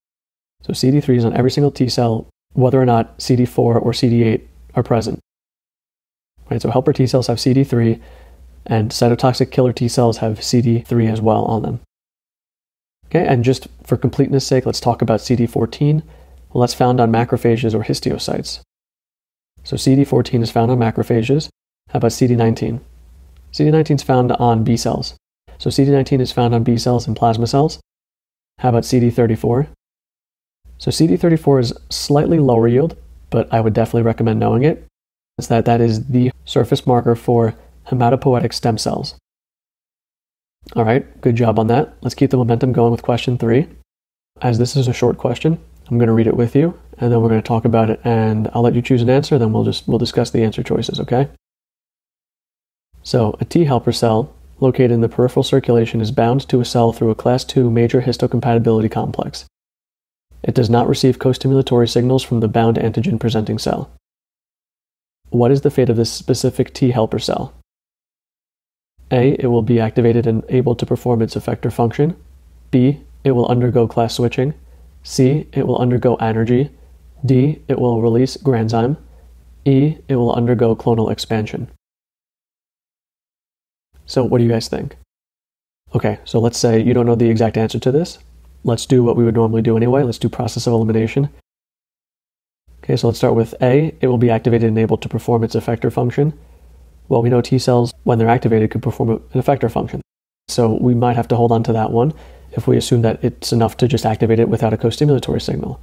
So 0.62 0.74
CD3 0.74 1.18
is 1.18 1.26
on 1.26 1.36
every 1.36 1.52
single 1.52 1.72
T 1.72 1.90
cell, 1.90 2.28
whether 2.54 2.80
or 2.80 2.86
not 2.86 3.18
CD4 3.18 3.58
or 3.58 3.92
CD8 3.92 4.42
are 4.76 4.84
present. 4.84 5.20
Right? 6.50 6.62
So 6.62 6.70
helper 6.70 6.94
T 6.94 7.08
cells 7.08 7.28
have 7.28 7.38
CD3, 7.38 8.00
and 8.66 8.92
cytotoxic 8.92 9.52
killer 9.52 9.74
T 9.74 9.88
cells 9.88 10.18
have 10.18 10.40
CD3 10.40 11.12
as 11.12 11.22
well 11.22 11.46
on 11.46 11.62
them. 11.64 11.80
Okay, 13.08 13.26
and 13.26 13.44
just 13.44 13.68
for 13.84 13.96
completeness 13.98 14.46
sake, 14.46 14.66
let's 14.66 14.82
talk 14.82 15.02
about 15.02 15.22
CD14. 15.22 16.04
That's 16.60 16.74
found 16.74 17.00
on 17.00 17.12
macrophages 17.12 17.74
or 17.74 17.84
histiocytes. 17.84 18.62
So 19.64 19.76
CD14 19.76 20.42
is 20.42 20.52
found 20.52 20.72
on 20.72 20.80
macrophages. 20.80 21.50
How 21.90 21.98
about 21.98 22.12
CD19? 22.12 22.80
CD19 23.54 23.96
is 23.96 24.04
found 24.04 24.32
on 24.34 24.64
B 24.64 24.76
cells. 24.76 25.16
So 25.58 25.70
CD19 25.70 26.20
is 26.20 26.32
found 26.32 26.56
on 26.56 26.64
B 26.64 26.78
cells 26.78 27.08
and 27.08 27.16
plasma 27.16 27.48
cells. 27.48 27.80
How 28.60 28.70
about 28.70 28.84
CD34? 28.84 29.68
So 30.80 30.92
CD34 30.92 31.60
is 31.60 31.74
slightly 31.90 32.40
lower 32.40 32.68
yield, 32.68 32.98
but 33.30 33.52
I 33.54 33.62
would 33.62 33.74
definitely 33.74 34.04
recommend 34.04 34.40
knowing 34.40 34.64
it. 34.64 34.86
Is 35.38 35.48
that 35.50 35.66
that 35.66 35.82
is 35.82 36.08
the 36.08 36.32
surface 36.46 36.88
marker 36.88 37.16
for 37.16 37.56
hematopoietic 37.88 38.54
stem 38.54 38.78
cells. 38.78 39.16
All 40.76 40.84
right, 40.84 41.22
good 41.22 41.36
job 41.36 41.60
on 41.60 41.68
that. 41.68 41.96
Let's 42.02 42.16
keep 42.16 42.32
the 42.32 42.38
momentum 42.38 42.74
going 42.74 42.92
with 42.92 43.04
question 43.04 43.38
three. 43.38 43.68
As 44.42 44.58
this 44.58 44.76
is 44.76 44.88
a 44.88 44.94
short 44.94 45.18
question, 45.18 45.60
I'm 45.90 45.98
going 45.98 46.08
to 46.08 46.14
read 46.14 46.28
it 46.28 46.36
with 46.36 46.56
you, 46.56 46.78
and 46.98 47.12
then 47.12 47.22
we're 47.22 47.30
going 47.30 47.42
to 47.42 47.48
talk 47.48 47.66
about 47.66 47.90
it, 47.90 48.02
and 48.04 48.50
I'll 48.54 48.62
let 48.62 48.76
you 48.76 48.82
choose 48.82 49.02
an 49.02 49.10
answer. 49.10 49.38
Then 49.38 49.54
we'll 49.54 49.64
just 49.64 49.88
we'll 49.88 49.98
discuss 49.98 50.32
the 50.32 50.44
answer 50.44 50.64
choices. 50.64 51.00
Okay. 51.00 51.30
So 53.04 53.38
a 53.40 53.46
T 53.46 53.64
helper 53.64 53.94
cell 53.94 54.34
located 54.60 54.92
in 54.92 55.02
the 55.02 55.10
peripheral 55.10 55.44
circulation 55.44 56.02
is 56.02 56.12
bound 56.12 56.48
to 56.50 56.60
a 56.60 56.66
cell 56.66 56.92
through 56.92 57.12
a 57.12 57.16
class 57.16 57.46
II 57.56 57.64
major 57.64 58.02
histocompatibility 58.02 58.92
complex. 58.92 59.46
It 60.44 60.56
does 60.56 60.70
not 60.70 60.88
receive 60.88 61.20
costimulatory 61.20 61.90
signals 61.90 62.24
from 62.24 62.40
the 62.40 62.48
bound 62.48 62.78
antigen 62.78 63.20
presenting 63.20 63.60
cell. 63.60 63.90
What 65.30 65.52
is 65.52 65.62
the 65.62 65.72
fate 65.72 65.90
of 65.90 65.98
this 65.98 66.12
specific 66.12 66.74
T 66.74 66.92
helper 66.92 67.20
cell? 67.20 67.54
A. 69.12 69.38
It 69.40 69.48
will 69.48 69.62
be 69.62 69.80
activated 69.80 70.28
and 70.28 70.44
able 70.50 70.76
to 70.76 70.86
perform 70.86 71.22
its 71.22 71.36
effector 71.36 71.72
function. 71.72 72.16
B. 72.72 73.02
It 73.24 73.32
will 73.32 73.48
undergo 73.48 73.88
class 73.88 74.16
switching. 74.16 74.54
C. 75.08 75.48
It 75.54 75.66
will 75.66 75.78
undergo 75.78 76.18
anergy. 76.18 76.70
D. 77.26 77.62
It 77.70 77.80
will 77.80 78.02
release 78.02 78.36
granzyme. 78.36 78.98
E. 79.64 79.96
It 80.10 80.18
will 80.18 80.34
undergo 80.34 80.76
clonal 80.76 81.10
expansion. 81.10 81.72
So, 84.06 84.26
what 84.26 84.40
do 84.40 84.44
you 84.44 84.50
guys 84.50 84.68
think? 84.68 84.98
Okay, 85.96 86.20
so 86.26 86.40
let's 86.40 86.58
say 86.58 86.84
you 86.84 86.94
don't 86.94 87.06
know 87.06 87.16
the 87.16 87.30
exact 87.30 87.56
answer 87.56 87.80
to 87.80 87.92
this. 87.92 88.20
Let's 88.66 88.86
do 88.86 89.02
what 89.02 89.16
we 89.16 89.24
would 89.24 89.36
normally 89.36 89.62
do 89.62 89.78
anyway. 89.78 90.04
Let's 90.04 90.18
do 90.18 90.28
process 90.28 90.68
of 90.68 90.74
elimination. 90.74 91.30
Okay, 92.84 92.98
so 92.98 93.08
let's 93.08 93.18
start 93.18 93.36
with 93.36 93.56
A. 93.62 93.96
It 94.02 94.08
will 94.08 94.18
be 94.18 94.30
activated 94.30 94.68
and 94.68 94.78
able 94.78 94.98
to 94.98 95.08
perform 95.08 95.46
its 95.46 95.56
effector 95.56 95.92
function. 95.92 96.38
Well, 97.08 97.22
we 97.22 97.30
know 97.30 97.40
T 97.40 97.60
cells, 97.60 97.94
when 98.04 98.20
they're 98.20 98.28
activated, 98.28 98.72
could 98.72 98.84
perform 98.84 99.12
an 99.12 99.20
effector 99.36 99.72
function. 99.72 100.02
So 100.50 100.78
we 100.82 100.94
might 100.94 101.16
have 101.16 101.30
to 101.30 101.38
hold 101.38 101.54
on 101.54 101.64
to 101.64 101.74
that 101.74 101.92
one 101.92 102.14
if 102.58 102.68
we 102.68 102.76
assume 102.76 103.02
that 103.04 103.24
it's 103.24 103.54
enough 103.54 103.78
to 103.78 103.88
just 103.88 104.06
activate 104.06 104.40
it 104.40 104.50
without 104.50 104.74
a 104.74 104.78
co-stimulatory 104.78 105.42
signal. 105.42 105.80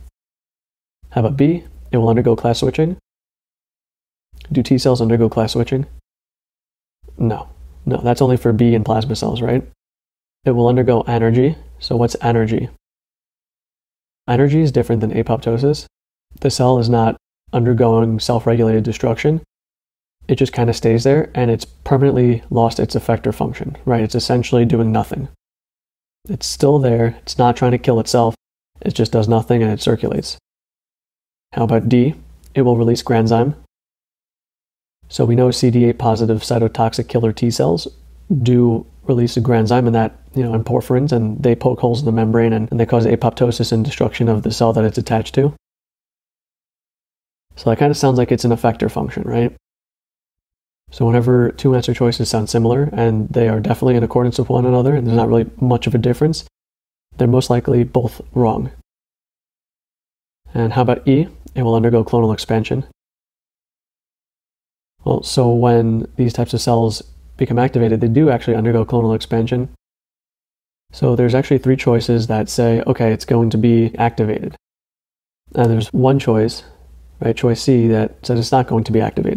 How 1.11 1.21
about 1.21 1.37
B? 1.37 1.65
It 1.93 1.99
will 1.99 2.09
undergo 2.09 2.37
class 2.37 2.59
switching. 2.59 2.97
Do 4.53 4.63
T 4.63 4.77
cells 4.77 5.01
undergo 5.01 5.29
class 5.29 5.53
switching? 5.53 5.87
No. 7.17 7.49
No, 7.87 7.99
that's 7.99 8.21
only 8.21 8.37
for 8.37 8.53
B 8.53 8.75
and 8.75 8.85
plasma 8.85 9.17
cells, 9.17 9.41
right? 9.41 9.63
It 10.45 10.51
will 10.51 10.69
undergo 10.69 11.03
anergy. 11.05 11.57
So 11.79 11.97
what's 11.97 12.17
anergy? 12.17 12.69
Anergy 14.29 14.63
is 14.63 14.73
different 14.73 15.01
than 15.01 15.13
apoptosis. 15.13 15.87
The 16.41 16.51
cell 16.51 16.79
is 16.79 16.91
not 16.91 17.17
undergoing 17.53 18.19
self-regulated 18.19 18.83
destruction 18.83 19.43
it 20.29 20.37
just 20.37 20.53
kind 20.53 20.71
of 20.71 20.77
stays 20.77 21.05
there 21.05 21.31
and 21.35 21.51
it's 21.51 21.65
permanently 21.65 22.43
lost 22.51 22.81
its 22.81 22.95
effector 22.95 23.35
function, 23.35 23.77
right? 23.85 24.03
It's 24.03 24.15
essentially 24.15 24.65
doing 24.65 24.93
nothing. 24.93 25.29
It's 26.29 26.47
still 26.47 26.79
there, 26.79 27.17
it's 27.23 27.37
not 27.37 27.57
trying 27.57 27.73
to 27.73 27.79
kill 27.79 28.01
itself, 28.01 28.35
it 28.81 28.95
just 28.95 29.13
does 29.13 29.29
nothing 29.29 29.63
and 29.63 29.71
it 29.71 29.81
circulates. 29.81 30.39
How 31.53 31.65
about 31.65 31.89
D? 31.89 32.15
It 32.55 32.63
will 32.63 32.77
release 32.77 33.03
granzyme. 33.03 33.55
So 35.09 35.25
we 35.25 35.37
know 35.37 35.49
CD8 35.49 35.99
positive 35.99 36.41
cytotoxic 36.41 37.09
killer 37.09 37.33
T 37.33 37.51
cells 37.51 37.87
do 38.43 38.87
release 39.05 39.37
a 39.37 39.41
granzyme 39.41 39.87
and 39.87 39.95
that, 39.95 40.19
you 40.35 40.43
know, 40.43 40.55
and 40.55 40.65
perforins 40.65 41.13
and 41.13 41.43
they 41.43 41.55
poke 41.55 41.81
holes 41.81 42.01
in 42.01 42.07
the 42.07 42.13
membrane 42.13 42.53
and, 42.53 42.71
and 42.71 42.81
they 42.81 42.87
cause 42.87 43.05
apoptosis 43.05 43.71
and 43.71 43.85
destruction 43.85 44.29
of 44.29 44.43
the 44.43 44.51
cell 44.51 44.73
that 44.73 44.85
it's 44.85 44.99
attached 44.99 45.35
to. 45.35 45.55
So 47.57 47.71
that 47.71 47.79
kind 47.79 47.91
of 47.91 47.97
sounds 47.97 48.19
like 48.19 48.33
it's 48.33 48.45
an 48.45 48.51
effector 48.51 48.91
function, 48.91 49.23
right? 49.25 49.55
So 50.95 51.05
whenever 51.05 51.51
two 51.51 51.75
answer 51.75 51.93
choices 51.93 52.29
sound 52.29 52.49
similar 52.49 52.89
and 52.93 53.29
they 53.29 53.49
are 53.49 53.59
definitely 53.59 53.97
in 53.97 54.05
accordance 54.05 54.39
with 54.39 54.49
one 54.49 54.65
another 54.65 54.95
and 54.95 55.05
there's 55.05 55.17
not 55.17 55.27
really 55.27 55.51
much 55.61 55.89
of 55.89 55.95
a 55.97 55.99
difference, 55.99 56.45
they're 57.17 57.27
most 57.27 57.51
likely 57.51 57.83
both 57.83 58.21
wrong. 58.33 58.71
And 60.55 60.73
how 60.73 60.83
about 60.83 61.09
E? 61.09 61.27
It 61.57 61.63
will 61.63 61.75
undergo 61.75 62.05
clonal 62.05 62.33
expansion. 62.33 62.87
Well, 65.05 65.25
so 65.25 65.53
when 65.53 66.07
these 66.15 66.33
types 66.33 66.55
of 66.55 66.61
cells 66.61 67.03
become 67.39 67.59
activated, 67.59 68.01
they 68.01 68.07
do 68.07 68.31
actually 68.31 68.55
undergo 68.55 68.85
clonal 68.85 69.17
expansion. 69.17 69.71
So 70.93 71.17
there's 71.17 71.35
actually 71.35 71.59
three 71.59 71.77
choices 71.77 72.29
that 72.29 72.49
say, 72.49 72.83
okay, 72.87 73.13
it's 73.13 73.25
going 73.25 73.51
to 73.51 73.59
be 73.59 73.93
activated. 73.99 74.55
And 75.57 75.73
there's 75.73 75.93
one 75.93 76.21
choice, 76.21 76.63
right, 77.19 77.37
choice 77.37 77.63
C, 77.63 77.89
that 77.89 78.25
says 78.25 78.39
it's 78.39 78.53
not 78.53 78.69
going 78.69 78.85
to 78.85 78.93
be 78.93 79.01
activated. 79.01 79.34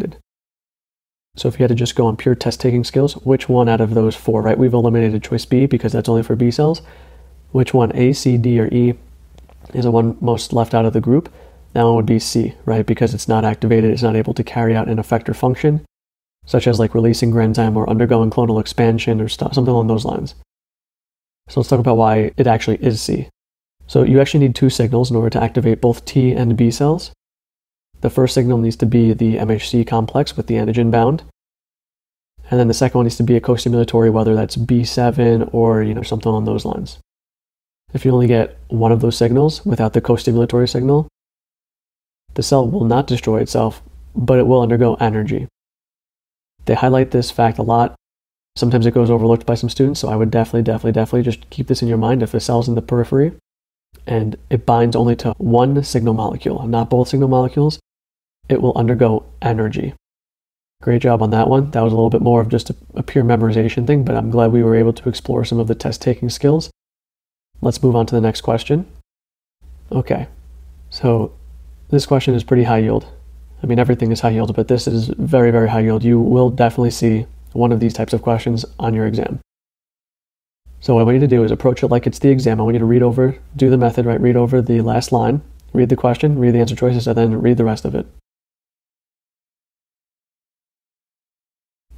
So 1.38 1.46
if 1.46 1.58
you 1.58 1.62
had 1.62 1.68
to 1.68 1.76
just 1.76 1.94
go 1.94 2.06
on 2.06 2.16
pure 2.16 2.34
test 2.34 2.60
taking 2.60 2.82
skills, 2.82 3.14
which 3.18 3.48
one 3.48 3.68
out 3.68 3.80
of 3.80 3.94
those 3.94 4.16
four, 4.16 4.42
right? 4.42 4.58
We've 4.58 4.74
eliminated 4.74 5.22
choice 5.22 5.44
B 5.44 5.66
because 5.66 5.92
that's 5.92 6.08
only 6.08 6.24
for 6.24 6.34
B 6.34 6.50
cells. 6.50 6.82
Which 7.52 7.72
one, 7.72 7.94
A, 7.94 8.12
C, 8.12 8.36
D, 8.36 8.58
or 8.58 8.66
E, 8.66 8.94
is 9.72 9.84
the 9.84 9.92
one 9.92 10.18
most 10.20 10.52
left 10.52 10.74
out 10.74 10.84
of 10.84 10.94
the 10.94 11.00
group? 11.00 11.32
That 11.74 11.84
one 11.84 11.94
would 11.94 12.06
be 12.06 12.18
C, 12.18 12.54
right? 12.64 12.84
Because 12.84 13.14
it's 13.14 13.28
not 13.28 13.44
activated, 13.44 13.92
it's 13.92 14.02
not 14.02 14.16
able 14.16 14.34
to 14.34 14.42
carry 14.42 14.74
out 14.74 14.88
an 14.88 14.96
effector 14.96 15.34
function, 15.34 15.84
such 16.44 16.66
as 16.66 16.80
like 16.80 16.94
releasing 16.94 17.30
granzyme 17.30 17.76
or 17.76 17.88
undergoing 17.88 18.30
clonal 18.30 18.60
expansion 18.60 19.20
or 19.20 19.28
stuff, 19.28 19.54
something 19.54 19.72
along 19.72 19.86
those 19.86 20.04
lines. 20.04 20.34
So 21.48 21.60
let's 21.60 21.70
talk 21.70 21.78
about 21.78 21.98
why 21.98 22.32
it 22.36 22.48
actually 22.48 22.82
is 22.82 23.00
C. 23.00 23.28
So 23.86 24.02
you 24.02 24.20
actually 24.20 24.40
need 24.40 24.56
two 24.56 24.70
signals 24.70 25.08
in 25.08 25.16
order 25.16 25.30
to 25.30 25.42
activate 25.42 25.80
both 25.80 26.04
T 26.04 26.32
and 26.32 26.56
B 26.56 26.72
cells. 26.72 27.12
The 28.00 28.10
first 28.10 28.34
signal 28.34 28.58
needs 28.58 28.76
to 28.76 28.86
be 28.86 29.12
the 29.12 29.36
MHC 29.36 29.86
complex 29.86 30.36
with 30.36 30.46
the 30.46 30.54
antigen 30.54 30.90
bound. 30.90 31.24
And 32.50 32.58
then 32.58 32.68
the 32.68 32.74
second 32.74 32.98
one 32.98 33.04
needs 33.04 33.16
to 33.16 33.22
be 33.22 33.36
a 33.36 33.40
co-stimulatory, 33.40 34.12
whether 34.12 34.34
that's 34.34 34.56
B7 34.56 35.52
or 35.52 35.82
you 35.82 35.94
know 35.94 36.02
something 36.02 36.30
along 36.30 36.44
those 36.44 36.64
lines. 36.64 36.98
If 37.92 38.04
you 38.04 38.12
only 38.12 38.26
get 38.26 38.58
one 38.68 38.92
of 38.92 39.00
those 39.00 39.16
signals 39.16 39.64
without 39.64 39.92
the 39.92 40.00
co-stimulatory 40.00 40.68
signal, 40.68 41.08
the 42.34 42.42
cell 42.42 42.68
will 42.68 42.84
not 42.84 43.06
destroy 43.06 43.40
itself, 43.40 43.82
but 44.14 44.38
it 44.38 44.46
will 44.46 44.62
undergo 44.62 44.96
anergy. 44.96 45.46
They 46.66 46.74
highlight 46.74 47.10
this 47.10 47.30
fact 47.30 47.58
a 47.58 47.62
lot. 47.62 47.94
Sometimes 48.56 48.86
it 48.86 48.94
goes 48.94 49.10
overlooked 49.10 49.46
by 49.46 49.54
some 49.54 49.70
students, 49.70 50.00
so 50.00 50.08
I 50.08 50.16
would 50.16 50.30
definitely, 50.30 50.62
definitely, 50.62 50.92
definitely 50.92 51.22
just 51.22 51.48
keep 51.50 51.66
this 51.66 51.82
in 51.82 51.88
your 51.88 51.98
mind. 51.98 52.22
If 52.22 52.34
a 52.34 52.40
cell's 52.40 52.68
in 52.68 52.74
the 52.74 52.82
periphery 52.82 53.32
and 54.06 54.36
it 54.50 54.66
binds 54.66 54.96
only 54.96 55.16
to 55.16 55.32
one 55.38 55.82
signal 55.82 56.14
molecule, 56.14 56.66
not 56.66 56.90
both 56.90 57.08
signal 57.08 57.28
molecules, 57.28 57.78
it 58.48 58.62
will 58.62 58.76
undergo 58.76 59.24
anergy. 59.42 59.94
Great 60.80 61.02
job 61.02 61.22
on 61.22 61.30
that 61.30 61.48
one. 61.48 61.70
That 61.72 61.82
was 61.82 61.92
a 61.92 61.96
little 61.96 62.10
bit 62.10 62.22
more 62.22 62.40
of 62.40 62.48
just 62.48 62.70
a, 62.70 62.76
a 62.94 63.02
pure 63.02 63.24
memorization 63.24 63.86
thing, 63.86 64.04
but 64.04 64.16
I'm 64.16 64.30
glad 64.30 64.52
we 64.52 64.62
were 64.62 64.76
able 64.76 64.92
to 64.92 65.08
explore 65.08 65.44
some 65.44 65.58
of 65.58 65.66
the 65.66 65.74
test 65.74 66.00
taking 66.00 66.30
skills. 66.30 66.70
Let's 67.60 67.82
move 67.82 67.96
on 67.96 68.06
to 68.06 68.14
the 68.14 68.20
next 68.20 68.42
question. 68.42 68.86
Okay, 69.90 70.28
so 70.90 71.32
this 71.88 72.06
question 72.06 72.34
is 72.34 72.44
pretty 72.44 72.64
high 72.64 72.78
yield. 72.78 73.06
I 73.62 73.66
mean, 73.66 73.80
everything 73.80 74.12
is 74.12 74.20
high 74.20 74.30
yield, 74.30 74.54
but 74.54 74.68
this 74.68 74.86
is 74.86 75.08
very, 75.08 75.50
very 75.50 75.68
high 75.68 75.80
yield. 75.80 76.04
You 76.04 76.20
will 76.20 76.50
definitely 76.50 76.92
see 76.92 77.26
one 77.52 77.72
of 77.72 77.80
these 77.80 77.94
types 77.94 78.12
of 78.12 78.22
questions 78.22 78.64
on 78.78 78.94
your 78.94 79.06
exam. 79.06 79.40
So 80.80 80.94
what 80.94 81.00
I 81.00 81.04
want 81.04 81.16
you 81.16 81.20
to 81.20 81.26
do 81.26 81.42
is 81.42 81.50
approach 81.50 81.82
it 81.82 81.88
like 81.88 82.06
it's 82.06 82.20
the 82.20 82.28
exam. 82.28 82.60
I 82.60 82.62
want 82.62 82.74
you 82.74 82.80
to 82.80 82.84
read 82.84 83.02
over, 83.02 83.36
do 83.56 83.68
the 83.68 83.76
method, 83.76 84.06
right? 84.06 84.20
Read 84.20 84.36
over 84.36 84.62
the 84.62 84.80
last 84.80 85.10
line, 85.10 85.42
read 85.72 85.88
the 85.88 85.96
question, 85.96 86.38
read 86.38 86.54
the 86.54 86.60
answer 86.60 86.76
choices, 86.76 87.08
and 87.08 87.18
then 87.18 87.40
read 87.40 87.56
the 87.56 87.64
rest 87.64 87.84
of 87.84 87.96
it. 87.96 88.06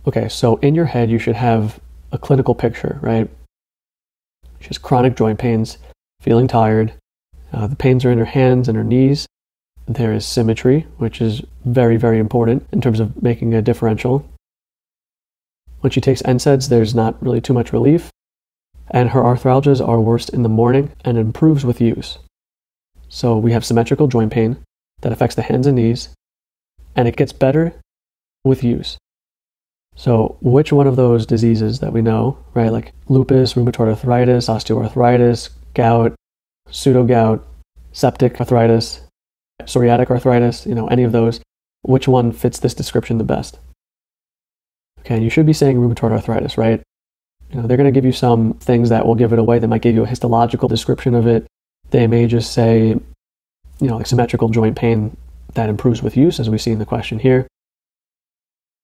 Okay, 0.07 0.28
so 0.28 0.57
in 0.57 0.75
your 0.75 0.87
head, 0.87 1.11
you 1.11 1.19
should 1.19 1.37
have 1.37 1.78
a 2.11 2.19
clinical 2.19 2.54
picture, 2.54 2.99
right? 3.02 3.28
She 4.61 4.69
has 4.69 4.78
chronic 4.78 5.14
joint 5.14 5.38
pains, 5.38 5.78
feeling 6.21 6.49
tired. 6.49 6.95
Uh, 7.52 7.66
the 7.66 7.76
pains 7.76 8.04
are 8.04 8.11
in 8.11 8.19
her 8.19 8.25
hands 8.25 8.69
and 8.69 8.76
her 8.76 8.85
knees. 8.85 9.26
There 9.87 10.12
is 10.12 10.25
symmetry, 10.25 10.87
which 10.97 11.21
is 11.21 11.42
very, 11.64 11.97
very 11.97 12.19
important 12.19 12.66
in 12.73 12.80
terms 12.80 13.00
of 13.00 13.23
making 13.23 13.52
a 13.54 13.62
differential. 13.62 14.26
When 15.80 15.90
she 15.90 16.00
takes 16.00 16.23
NSAIDs, 16.23 16.69
there's 16.69 16.95
not 16.95 17.21
really 17.23 17.40
too 17.40 17.54
much 17.54 17.73
relief, 17.73 18.11
and 18.90 19.11
her 19.11 19.21
arthralgias 19.21 19.87
are 19.87 20.00
worst 20.00 20.30
in 20.30 20.42
the 20.42 20.49
morning 20.49 20.92
and 21.04 21.19
improves 21.19 21.64
with 21.64 21.80
use. 21.80 22.19
So 23.09 23.37
we 23.37 23.52
have 23.52 23.64
symmetrical 23.64 24.07
joint 24.07 24.33
pain 24.33 24.59
that 25.00 25.12
affects 25.12 25.35
the 25.35 25.42
hands 25.42 25.66
and 25.66 25.76
knees, 25.76 26.11
and 26.95 27.09
it 27.09 27.16
gets 27.16 27.33
better 27.33 27.75
with 28.45 28.62
use. 28.62 28.97
So, 29.97 30.39
which 30.41 30.73
one 30.73 30.87
of 30.87 30.97
those 30.97 31.27
diseases 31.27 31.81
that 31.81 31.93
we 31.93 32.01
know, 32.01 32.39
right, 32.55 32.73
like 32.73 32.93
lupus, 33.09 33.55
rheumatoid 33.55 33.89
arthritis, 33.89 34.49
osteoarthritis, 34.49 35.51
gout, 35.75 36.15
pseudogout, 36.71 37.43
septic 37.93 38.41
arthritis, 38.41 39.03
psoriatic 39.63 40.11
arthritis, 40.11 40.67
you 40.67 40.75
know, 40.75 40.87
any 40.89 41.03
of 41.03 41.13
those, 41.13 41.41
which 41.83 42.09
one 42.09 42.33
fits 42.33 42.59
this 42.59 42.75
description 42.75 43.19
the 43.19 43.25
best? 43.25 43.59
Okay, 45.01 45.15
and 45.15 45.25
you 45.25 45.31
should 45.31 45.47
be 45.47 45.53
saying 45.53 45.77
rheumatoid 45.77 46.13
arthritis, 46.13 46.57
right? 46.57 46.83
You 47.51 47.61
know, 47.61 47.67
they're 47.67 47.77
going 47.77 47.93
to 47.93 47.97
give 47.97 48.05
you 48.05 48.13
some 48.13 48.55
things 48.55 48.91
that 48.91 49.07
will 49.07 49.15
give 49.15 49.33
it 49.33 49.39
away. 49.39 49.59
They 49.59 49.67
might 49.67 49.83
give 49.83 49.95
you 49.95 50.05
a 50.05 50.09
histological 50.09 50.69
description 50.69 51.15
of 51.15 51.27
it. 51.27 51.47
They 51.91 52.07
may 52.07 52.27
just 52.27 52.53
say, 52.53 52.89
you 52.89 53.03
know, 53.81 53.97
like 53.97 54.07
symmetrical 54.07 54.49
joint 54.49 54.77
pain 54.77 55.17
that 55.55 55.69
improves 55.69 56.03
with 56.03 56.17
use, 56.17 56.39
as 56.39 56.49
we 56.49 56.59
see 56.59 56.71
in 56.71 56.79
the 56.79 56.87
question 56.87 57.19
here. 57.19 57.47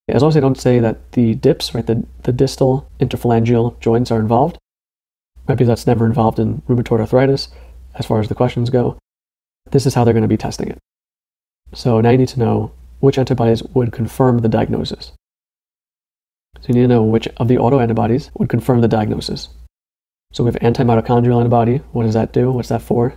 As 0.09 0.21
long 0.21 0.29
as 0.29 0.35
they 0.35 0.41
don't 0.41 0.59
say 0.59 0.79
that 0.79 1.11
the 1.11 1.35
dips, 1.35 1.75
right, 1.75 1.85
the, 1.85 2.05
the 2.23 2.31
distal 2.31 2.89
interphalangeal 2.99 3.79
joints 3.81 4.09
are 4.09 4.19
involved, 4.19 4.57
maybe 5.47 5.65
that's 5.65 5.85
never 5.85 6.05
involved 6.05 6.39
in 6.39 6.61
rheumatoid 6.69 7.01
arthritis 7.01 7.49
as 7.95 8.05
far 8.05 8.21
as 8.21 8.29
the 8.29 8.35
questions 8.35 8.69
go. 8.69 8.97
This 9.71 9.85
is 9.85 9.95
how 9.95 10.03
they're 10.03 10.13
going 10.13 10.21
to 10.21 10.29
be 10.29 10.37
testing 10.37 10.69
it. 10.69 10.77
So 11.73 11.99
now 11.99 12.11
you 12.11 12.17
need 12.17 12.29
to 12.29 12.39
know 12.39 12.71
which 13.01 13.17
antibodies 13.17 13.61
would 13.73 13.91
confirm 13.91 14.39
the 14.39 14.47
diagnosis. 14.47 15.11
So 16.61 16.67
you 16.69 16.75
need 16.75 16.81
to 16.83 16.87
know 16.87 17.03
which 17.03 17.27
of 17.37 17.49
the 17.49 17.57
autoantibodies 17.57 18.31
would 18.35 18.49
confirm 18.49 18.79
the 18.81 18.87
diagnosis. 18.87 19.49
So 20.31 20.43
we 20.43 20.49
have 20.49 20.57
anti-mitochondrial 20.61 21.39
antibody. 21.39 21.77
What 21.91 22.03
does 22.03 22.13
that 22.13 22.31
do? 22.31 22.51
What's 22.51 22.69
that 22.69 22.81
for? 22.81 23.15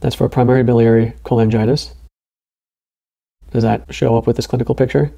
That's 0.00 0.16
for 0.16 0.28
primary 0.28 0.64
biliary 0.64 1.14
cholangitis. 1.24 1.94
Does 3.52 3.62
that 3.62 3.94
show 3.94 4.16
up 4.16 4.26
with 4.26 4.36
this 4.36 4.48
clinical 4.48 4.74
picture? 4.74 5.12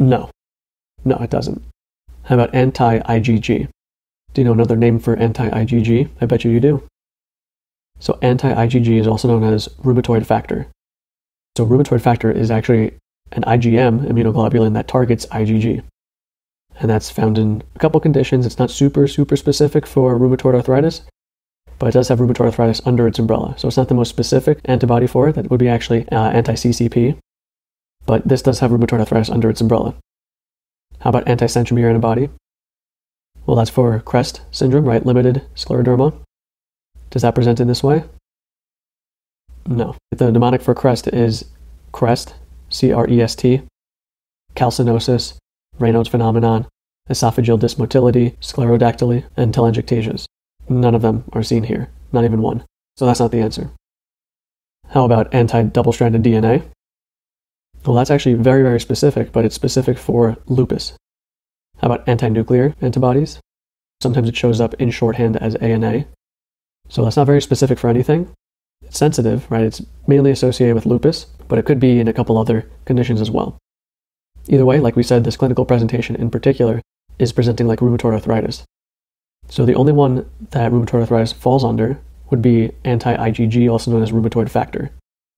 No. 0.00 0.30
No, 1.04 1.16
it 1.18 1.30
doesn't. 1.30 1.62
How 2.24 2.34
about 2.36 2.54
anti-IgG? 2.54 3.68
Do 4.32 4.40
you 4.40 4.44
know 4.44 4.52
another 4.52 4.76
name 4.76 4.98
for 4.98 5.14
anti-IgG? 5.16 6.08
I 6.20 6.26
bet 6.26 6.42
you 6.42 6.50
you 6.50 6.60
do. 6.60 6.82
So 7.98 8.18
anti-IgG 8.22 8.98
is 8.98 9.06
also 9.06 9.28
known 9.28 9.44
as 9.44 9.68
rheumatoid 9.84 10.24
factor. 10.24 10.68
So 11.56 11.66
rheumatoid 11.66 12.00
factor 12.00 12.30
is 12.30 12.50
actually 12.50 12.94
an 13.32 13.42
IgM 13.42 14.06
immunoglobulin 14.06 14.72
that 14.72 14.88
targets 14.88 15.26
IgG. 15.26 15.82
And 16.80 16.88
that's 16.88 17.10
found 17.10 17.36
in 17.36 17.62
a 17.76 17.78
couple 17.78 18.00
conditions. 18.00 18.46
It's 18.46 18.58
not 18.58 18.70
super, 18.70 19.06
super 19.06 19.36
specific 19.36 19.86
for 19.86 20.18
rheumatoid 20.18 20.54
arthritis, 20.54 21.02
but 21.78 21.88
it 21.88 21.92
does 21.92 22.08
have 22.08 22.20
rheumatoid 22.20 22.46
arthritis 22.46 22.80
under 22.86 23.06
its 23.06 23.18
umbrella. 23.18 23.54
So 23.58 23.68
it's 23.68 23.76
not 23.76 23.88
the 23.88 23.94
most 23.94 24.08
specific 24.08 24.60
antibody 24.64 25.06
for 25.06 25.28
it. 25.28 25.34
That 25.34 25.50
would 25.50 25.60
be 25.60 25.68
actually 25.68 26.08
uh, 26.08 26.30
anti-CCP, 26.30 27.18
but 28.10 28.26
this 28.26 28.42
does 28.42 28.58
have 28.58 28.72
rheumatoid 28.72 28.98
arthritis 28.98 29.30
under 29.30 29.48
its 29.48 29.60
umbrella. 29.60 29.94
How 30.98 31.10
about 31.10 31.28
anti-centromere 31.28 31.90
antibody? 31.90 32.28
Well, 33.46 33.56
that's 33.56 33.70
for 33.70 34.00
CREST 34.00 34.40
syndrome, 34.50 34.84
right? 34.84 35.06
Limited 35.06 35.42
scleroderma. 35.54 36.12
Does 37.10 37.22
that 37.22 37.36
present 37.36 37.60
in 37.60 37.68
this 37.68 37.84
way? 37.84 38.02
No. 39.64 39.94
The 40.10 40.32
mnemonic 40.32 40.60
for 40.60 40.74
CREST 40.74 41.06
is 41.06 41.44
CREST, 41.92 42.34
C 42.68 42.92
R 42.92 43.08
E 43.08 43.22
S 43.22 43.36
T, 43.36 43.62
calcinosis, 44.56 45.34
Raynaud's 45.78 46.08
phenomenon, 46.08 46.66
esophageal 47.08 47.60
dysmotility, 47.60 48.36
sclerodactyly, 48.40 49.22
and 49.36 49.54
telangiectasias. 49.54 50.24
None 50.68 50.96
of 50.96 51.02
them 51.02 51.22
are 51.32 51.44
seen 51.44 51.62
here, 51.62 51.90
not 52.10 52.24
even 52.24 52.42
one. 52.42 52.64
So 52.96 53.06
that's 53.06 53.20
not 53.20 53.30
the 53.30 53.40
answer. 53.40 53.70
How 54.88 55.04
about 55.04 55.32
anti 55.32 55.62
double 55.62 55.92
stranded 55.92 56.24
DNA? 56.24 56.64
Well, 57.84 57.96
that's 57.96 58.10
actually 58.10 58.34
very, 58.34 58.62
very 58.62 58.80
specific, 58.80 59.32
but 59.32 59.44
it's 59.44 59.54
specific 59.54 59.98
for 59.98 60.36
lupus. 60.46 60.92
How 61.78 61.86
about 61.86 62.06
anti-nuclear 62.06 62.74
antibodies? 62.82 63.40
Sometimes 64.02 64.28
it 64.28 64.36
shows 64.36 64.60
up 64.60 64.74
in 64.74 64.90
shorthand 64.90 65.36
as 65.38 65.54
ANA. 65.56 66.04
So 66.88 67.04
that's 67.04 67.16
not 67.16 67.26
very 67.26 67.40
specific 67.40 67.78
for 67.78 67.88
anything. 67.88 68.28
It's 68.82 68.98
sensitive, 68.98 69.50
right? 69.50 69.64
It's 69.64 69.82
mainly 70.06 70.30
associated 70.30 70.74
with 70.74 70.86
lupus, 70.86 71.24
but 71.48 71.58
it 71.58 71.64
could 71.64 71.80
be 71.80 72.00
in 72.00 72.08
a 72.08 72.12
couple 72.12 72.36
other 72.36 72.68
conditions 72.84 73.20
as 73.20 73.30
well. 73.30 73.56
Either 74.48 74.64
way, 74.64 74.80
like 74.80 74.96
we 74.96 75.02
said, 75.02 75.24
this 75.24 75.36
clinical 75.36 75.64
presentation 75.64 76.16
in 76.16 76.30
particular 76.30 76.82
is 77.18 77.32
presenting 77.32 77.66
like 77.66 77.80
rheumatoid 77.80 78.14
arthritis. 78.14 78.64
So 79.48 79.64
the 79.64 79.74
only 79.74 79.92
one 79.92 80.28
that 80.50 80.72
rheumatoid 80.72 81.00
arthritis 81.00 81.32
falls 81.32 81.64
under 81.64 81.98
would 82.30 82.42
be 82.42 82.72
anti-IgG, 82.84 83.70
also 83.70 83.90
known 83.90 84.02
as 84.02 84.12
rheumatoid 84.12 84.50
factor. 84.50 84.90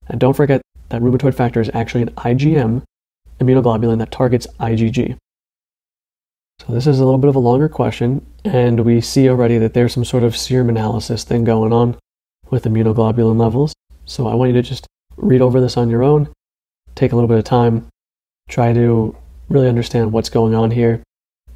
And 0.08 0.20
don't 0.20 0.34
forget 0.34 0.60
that 0.92 1.00
rheumatoid 1.00 1.34
factor 1.34 1.58
is 1.58 1.70
actually 1.72 2.02
an 2.02 2.10
IgM 2.10 2.82
immunoglobulin 3.40 3.98
that 3.98 4.10
targets 4.10 4.46
IgG. 4.60 5.16
So 6.60 6.72
this 6.72 6.86
is 6.86 7.00
a 7.00 7.04
little 7.04 7.18
bit 7.18 7.30
of 7.30 7.34
a 7.34 7.40
longer 7.40 7.68
question, 7.68 8.24
and 8.44 8.80
we 8.80 9.00
see 9.00 9.28
already 9.28 9.56
that 9.56 9.72
there's 9.72 9.94
some 9.94 10.04
sort 10.04 10.22
of 10.22 10.36
serum 10.36 10.68
analysis 10.68 11.24
thing 11.24 11.44
going 11.44 11.72
on 11.72 11.96
with 12.50 12.64
immunoglobulin 12.64 13.40
levels. 13.40 13.72
So 14.04 14.28
I 14.28 14.34
want 14.34 14.50
you 14.50 14.62
to 14.62 14.68
just 14.68 14.86
read 15.16 15.40
over 15.40 15.62
this 15.62 15.78
on 15.78 15.88
your 15.88 16.02
own, 16.02 16.28
take 16.94 17.12
a 17.12 17.16
little 17.16 17.26
bit 17.26 17.38
of 17.38 17.44
time, 17.44 17.88
try 18.50 18.74
to 18.74 19.16
really 19.48 19.68
understand 19.68 20.12
what's 20.12 20.28
going 20.28 20.54
on 20.54 20.70
here. 20.70 21.02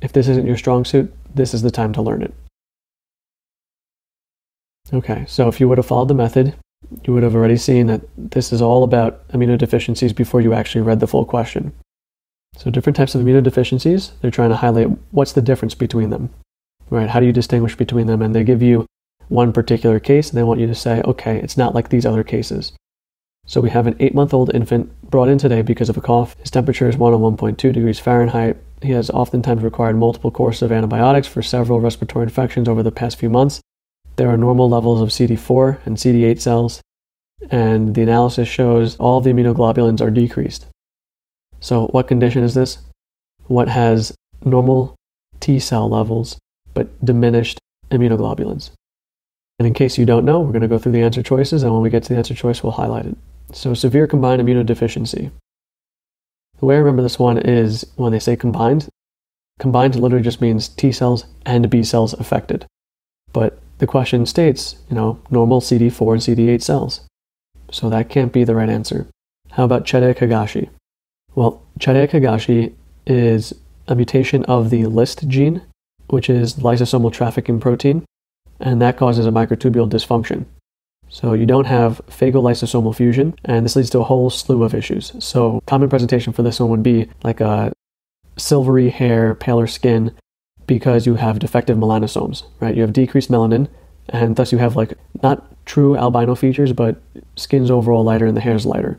If 0.00 0.12
this 0.12 0.28
isn't 0.28 0.46
your 0.46 0.56
strong 0.56 0.86
suit, 0.86 1.12
this 1.34 1.52
is 1.52 1.60
the 1.60 1.70
time 1.70 1.92
to 1.92 2.02
learn 2.02 2.22
it. 2.22 2.34
Okay, 4.94 5.26
so 5.28 5.46
if 5.46 5.60
you 5.60 5.68
would 5.68 5.78
have 5.78 5.86
followed 5.86 6.08
the 6.08 6.14
method, 6.14 6.54
you 7.04 7.12
would 7.12 7.22
have 7.22 7.34
already 7.34 7.56
seen 7.56 7.86
that 7.86 8.02
this 8.16 8.52
is 8.52 8.62
all 8.62 8.84
about 8.84 9.26
immunodeficiencies 9.28 10.14
before 10.14 10.40
you 10.40 10.52
actually 10.52 10.82
read 10.82 11.00
the 11.00 11.06
full 11.06 11.24
question. 11.24 11.72
So 12.56 12.70
different 12.70 12.96
types 12.96 13.14
of 13.14 13.22
immunodeficiencies, 13.22 14.12
they're 14.20 14.30
trying 14.30 14.50
to 14.50 14.56
highlight 14.56 14.88
what's 15.10 15.32
the 15.32 15.42
difference 15.42 15.74
between 15.74 16.10
them, 16.10 16.30
right? 16.90 17.10
How 17.10 17.20
do 17.20 17.26
you 17.26 17.32
distinguish 17.32 17.76
between 17.76 18.06
them? 18.06 18.22
And 18.22 18.34
they 18.34 18.44
give 18.44 18.62
you 18.62 18.86
one 19.28 19.52
particular 19.52 20.00
case 20.00 20.30
and 20.30 20.38
they 20.38 20.42
want 20.42 20.60
you 20.60 20.66
to 20.66 20.74
say, 20.74 21.02
okay, 21.02 21.38
it's 21.38 21.56
not 21.56 21.74
like 21.74 21.88
these 21.88 22.06
other 22.06 22.24
cases. 22.24 22.72
So 23.46 23.60
we 23.60 23.70
have 23.70 23.86
an 23.86 23.96
eight 24.00 24.14
month 24.14 24.34
old 24.34 24.54
infant 24.54 24.90
brought 25.08 25.28
in 25.28 25.38
today 25.38 25.62
because 25.62 25.88
of 25.88 25.96
a 25.96 26.00
cough. 26.00 26.34
His 26.40 26.50
temperature 26.50 26.88
is 26.88 26.96
101.2 26.96 27.56
degrees 27.56 28.00
Fahrenheit. 28.00 28.56
He 28.82 28.90
has 28.90 29.08
oftentimes 29.10 29.62
required 29.62 29.96
multiple 29.96 30.30
courses 30.30 30.62
of 30.62 30.72
antibiotics 30.72 31.28
for 31.28 31.42
several 31.42 31.80
respiratory 31.80 32.24
infections 32.24 32.68
over 32.68 32.82
the 32.82 32.90
past 32.90 33.18
few 33.18 33.30
months. 33.30 33.60
There 34.16 34.30
are 34.30 34.36
normal 34.38 34.68
levels 34.68 35.02
of 35.02 35.10
CD4 35.10 35.84
and 35.86 35.96
CD8 35.96 36.40
cells, 36.40 36.80
and 37.50 37.94
the 37.94 38.02
analysis 38.02 38.48
shows 38.48 38.96
all 38.96 39.20
the 39.20 39.30
immunoglobulins 39.30 40.00
are 40.00 40.10
decreased. 40.10 40.66
So, 41.60 41.86
what 41.88 42.08
condition 42.08 42.42
is 42.42 42.54
this? 42.54 42.78
What 43.46 43.68
has 43.68 44.14
normal 44.44 44.96
T 45.40 45.58
cell 45.58 45.88
levels 45.88 46.38
but 46.72 47.04
diminished 47.04 47.58
immunoglobulins? 47.90 48.70
And 49.58 49.66
in 49.66 49.74
case 49.74 49.98
you 49.98 50.06
don't 50.06 50.24
know, 50.24 50.40
we're 50.40 50.52
going 50.52 50.62
to 50.62 50.68
go 50.68 50.78
through 50.78 50.92
the 50.92 51.02
answer 51.02 51.22
choices, 51.22 51.62
and 51.62 51.72
when 51.72 51.82
we 51.82 51.90
get 51.90 52.02
to 52.04 52.08
the 52.10 52.18
answer 52.18 52.34
choice, 52.34 52.62
we'll 52.62 52.72
highlight 52.72 53.06
it. 53.06 53.16
So, 53.52 53.74
severe 53.74 54.06
combined 54.06 54.40
immunodeficiency. 54.40 55.30
The 56.58 56.64
way 56.64 56.76
I 56.76 56.78
remember 56.78 57.02
this 57.02 57.18
one 57.18 57.36
is 57.36 57.86
when 57.96 58.12
they 58.12 58.18
say 58.18 58.34
combined, 58.34 58.88
combined 59.58 59.94
literally 59.94 60.24
just 60.24 60.40
means 60.40 60.68
T 60.68 60.90
cells 60.90 61.26
and 61.44 61.68
B 61.68 61.82
cells 61.82 62.14
affected. 62.14 62.64
But 63.32 63.58
the 63.78 63.86
question 63.86 64.26
states, 64.26 64.76
you 64.88 64.96
know, 64.96 65.20
normal 65.30 65.60
CD4 65.60 66.12
and 66.12 66.38
CD8 66.38 66.62
cells. 66.62 67.00
So 67.70 67.90
that 67.90 68.08
can't 68.08 68.32
be 68.32 68.44
the 68.44 68.54
right 68.54 68.68
answer. 68.68 69.06
How 69.52 69.64
about 69.64 69.84
Chediak 69.84 70.18
Higashi? 70.18 70.68
Well, 71.34 71.62
Chediak 71.78 72.10
Higashi 72.10 72.74
is 73.06 73.52
a 73.88 73.94
mutation 73.94 74.44
of 74.44 74.70
the 74.70 74.82
LYST 74.84 75.28
gene, 75.28 75.62
which 76.08 76.30
is 76.30 76.54
lysosomal 76.54 77.12
trafficking 77.12 77.60
protein, 77.60 78.04
and 78.60 78.80
that 78.80 78.96
causes 78.96 79.26
a 79.26 79.30
microtubule 79.30 79.90
dysfunction. 79.90 80.46
So 81.08 81.34
you 81.34 81.46
don't 81.46 81.66
have 81.66 82.00
phagolysosomal 82.08 82.96
fusion, 82.96 83.34
and 83.44 83.64
this 83.64 83.76
leads 83.76 83.90
to 83.90 84.00
a 84.00 84.04
whole 84.04 84.30
slew 84.30 84.64
of 84.64 84.74
issues. 84.74 85.12
So 85.24 85.60
common 85.66 85.88
presentation 85.88 86.32
for 86.32 86.42
this 86.42 86.58
one 86.58 86.70
would 86.70 86.82
be 86.82 87.08
like 87.22 87.40
a 87.40 87.72
silvery 88.36 88.90
hair, 88.90 89.34
paler 89.34 89.66
skin, 89.66 90.12
because 90.66 91.06
you 91.06 91.14
have 91.14 91.38
defective 91.38 91.78
melanosomes, 91.78 92.44
right? 92.60 92.74
You 92.74 92.82
have 92.82 92.92
decreased 92.92 93.30
melanin, 93.30 93.68
and 94.08 94.36
thus 94.36 94.52
you 94.52 94.58
have 94.58 94.76
like 94.76 94.94
not 95.22 95.44
true 95.66 95.96
albino 95.96 96.34
features, 96.34 96.72
but 96.72 97.00
skin's 97.36 97.70
overall 97.70 98.04
lighter 98.04 98.26
and 98.26 98.36
the 98.36 98.40
hair's 98.40 98.66
lighter. 98.66 98.98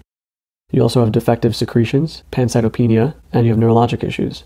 You 0.72 0.82
also 0.82 1.02
have 1.02 1.12
defective 1.12 1.56
secretions, 1.56 2.24
pancytopenia, 2.32 3.16
and 3.32 3.46
you 3.46 3.54
have 3.54 3.60
neurologic 3.60 4.04
issues. 4.04 4.44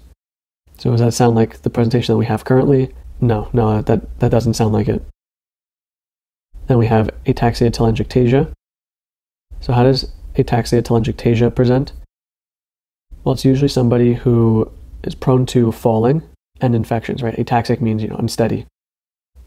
So 0.78 0.92
does 0.92 1.00
that 1.00 1.14
sound 1.14 1.36
like 1.36 1.62
the 1.62 1.70
presentation 1.70 2.14
that 2.14 2.18
we 2.20 2.26
have 2.26 2.46
currently? 2.46 2.94
No, 3.20 3.50
no, 3.54 3.82
that, 3.82 4.20
that 4.20 4.30
doesn't 4.30 4.54
sound 4.56 4.74
like 4.74 4.88
it. 4.88 5.04
Then 6.68 6.78
we 6.78 6.88
have 6.88 7.10
ataxia 7.26 7.72
telangiectasia. 7.72 8.52
So 9.60 9.74
how 9.74 9.84
does 9.84 10.12
ataxia 10.36 10.82
telangiectasia 10.82 11.54
present? 11.56 11.94
Well, 13.24 13.34
it's 13.34 13.46
usually 13.46 13.68
somebody 13.68 14.14
who 14.14 14.72
is 15.04 15.16
prone 15.16 15.46
to 15.48 15.72
falling 15.72 16.24
and 16.62 16.76
infections, 16.76 17.22
right? 17.22 17.36
Ataxic 17.36 17.82
means, 17.82 18.02
you 18.02 18.10
know, 18.10 18.16
unsteady. 18.16 18.66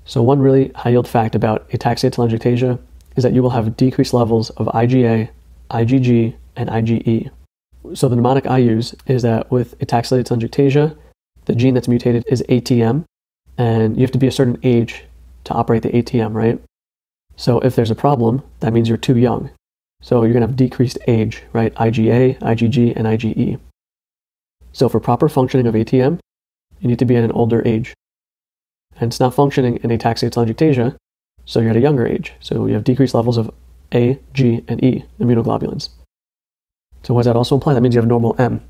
So 0.05 0.23
one 0.23 0.41
really 0.41 0.71
high 0.75 0.91
yield 0.91 1.09
fact 1.09 1.35
about 1.35 1.69
ataxia 1.71 2.11
telangiectasia 2.11 2.79
is 3.17 3.23
that 3.23 3.33
you 3.33 3.43
will 3.43 3.51
have 3.51 3.77
decreased 3.77 4.13
levels 4.13 4.51
of 4.51 4.67
IgA, 4.67 5.31
IgG, 5.71 6.35
and 6.57 6.69
IgE. 6.69 7.31
So 7.95 8.09
the 8.09 8.17
mnemonic 8.17 8.47
I 8.47 8.59
use 8.59 8.95
is 9.07 9.23
that 9.23 9.51
with 9.51 9.79
ataxia 9.79 10.23
telangiectasia, 10.23 10.97
the 11.47 11.55
gene 11.55 11.75
that's 11.75 11.89
mutated 11.89 12.25
is 12.29 12.43
ATM, 12.49 13.05
and 13.57 13.97
you 13.97 14.03
have 14.03 14.11
to 14.13 14.19
be 14.19 14.27
a 14.27 14.33
certain 14.33 14.59
age 14.63 15.05
to 15.45 15.55
operate 15.55 15.83
the 15.83 15.91
ATM, 15.91 16.35
right? 16.35 16.61
So 17.37 17.61
if 17.61 17.77
there's 17.77 17.91
a 17.91 17.95
problem, 17.95 18.43
that 18.61 18.73
means 18.73 18.89
you're 18.89 18.99
too 18.99 19.17
young. 19.17 19.51
So 20.01 20.23
you're 20.23 20.33
going 20.33 20.43
to 20.43 20.49
have 20.49 20.57
decreased 20.57 20.99
age, 21.07 21.43
right? 21.53 21.75
IgA, 21.77 22.39
IgG, 22.41 22.95
and 22.97 23.07
IgE. 23.07 23.59
So 24.73 24.89
for 24.89 25.01
proper 25.01 25.29
functioning 25.29 25.67
of 25.67 25.75
ATM, 25.75 26.19
you 26.85 26.91
need 26.91 26.99
to 26.99 27.07
be 27.07 27.17
at 27.17 27.25
an 27.25 27.33
older 27.33 27.67
age. 27.67 27.95
And 29.01 29.11
it's 29.11 29.19
not 29.19 29.35
functioning 29.35 29.79
in 29.79 29.91
ataxia 29.91 30.31
telangiectasia, 30.31 30.97
so 31.47 31.61
you're 31.61 31.71
at 31.71 31.77
a 31.77 31.81
younger 31.81 32.07
age. 32.07 32.35
So 32.41 32.67
you 32.67 32.75
have 32.75 32.85
decreased 32.85 33.15
levels 33.15 33.39
of 33.39 33.51
A, 33.95 34.21
G, 34.35 34.63
and 34.69 34.85
E 34.85 35.07
immunoglobulins. 35.19 35.89
So 37.03 37.15
what 37.15 37.21
does 37.23 37.27
that 37.27 37.37
also 37.37 37.55
imply? 37.55 37.73
That 37.73 37.81
means 37.81 37.95
you 37.95 38.03
have 38.03 38.09
normal 38.09 38.37
M. 38.39 38.61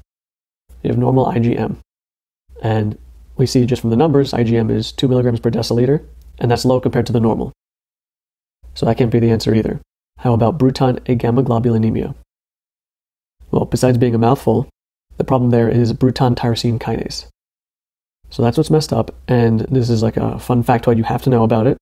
You 0.84 0.90
have 0.90 0.98
normal 0.98 1.26
IgM. 1.26 1.78
And 2.62 2.96
we 3.36 3.46
see 3.46 3.66
just 3.66 3.80
from 3.82 3.90
the 3.90 3.96
numbers, 3.96 4.32
IgM 4.32 4.70
is 4.70 4.92
2 4.92 5.08
milligrams 5.08 5.40
per 5.40 5.50
deciliter, 5.50 6.06
and 6.38 6.50
that's 6.50 6.64
low 6.64 6.80
compared 6.80 7.06
to 7.06 7.12
the 7.12 7.20
normal. 7.20 7.52
So 8.74 8.86
that 8.86 8.96
can't 8.96 9.10
be 9.10 9.18
the 9.18 9.30
answer 9.30 9.54
either. 9.54 9.80
How 10.18 10.34
about 10.34 10.56
Bruton 10.56 11.00
agammaglobulinemia? 11.00 12.14
Well, 13.50 13.64
besides 13.64 13.98
being 13.98 14.14
a 14.14 14.18
mouthful, 14.18 14.68
the 15.16 15.24
problem 15.24 15.50
there 15.50 15.68
is 15.68 15.92
Bruton 15.92 16.36
tyrosine 16.36 16.78
kinase. 16.78 17.26
So 18.30 18.42
that's 18.42 18.56
what's 18.56 18.70
messed 18.70 18.92
up, 18.92 19.14
and 19.28 19.60
this 19.60 19.90
is 19.90 20.02
like 20.02 20.16
a 20.16 20.38
fun 20.38 20.64
factoid 20.64 20.96
you 20.96 21.04
have 21.04 21.22
to 21.22 21.30
know 21.30 21.44
about 21.44 21.66
it. 21.66 21.76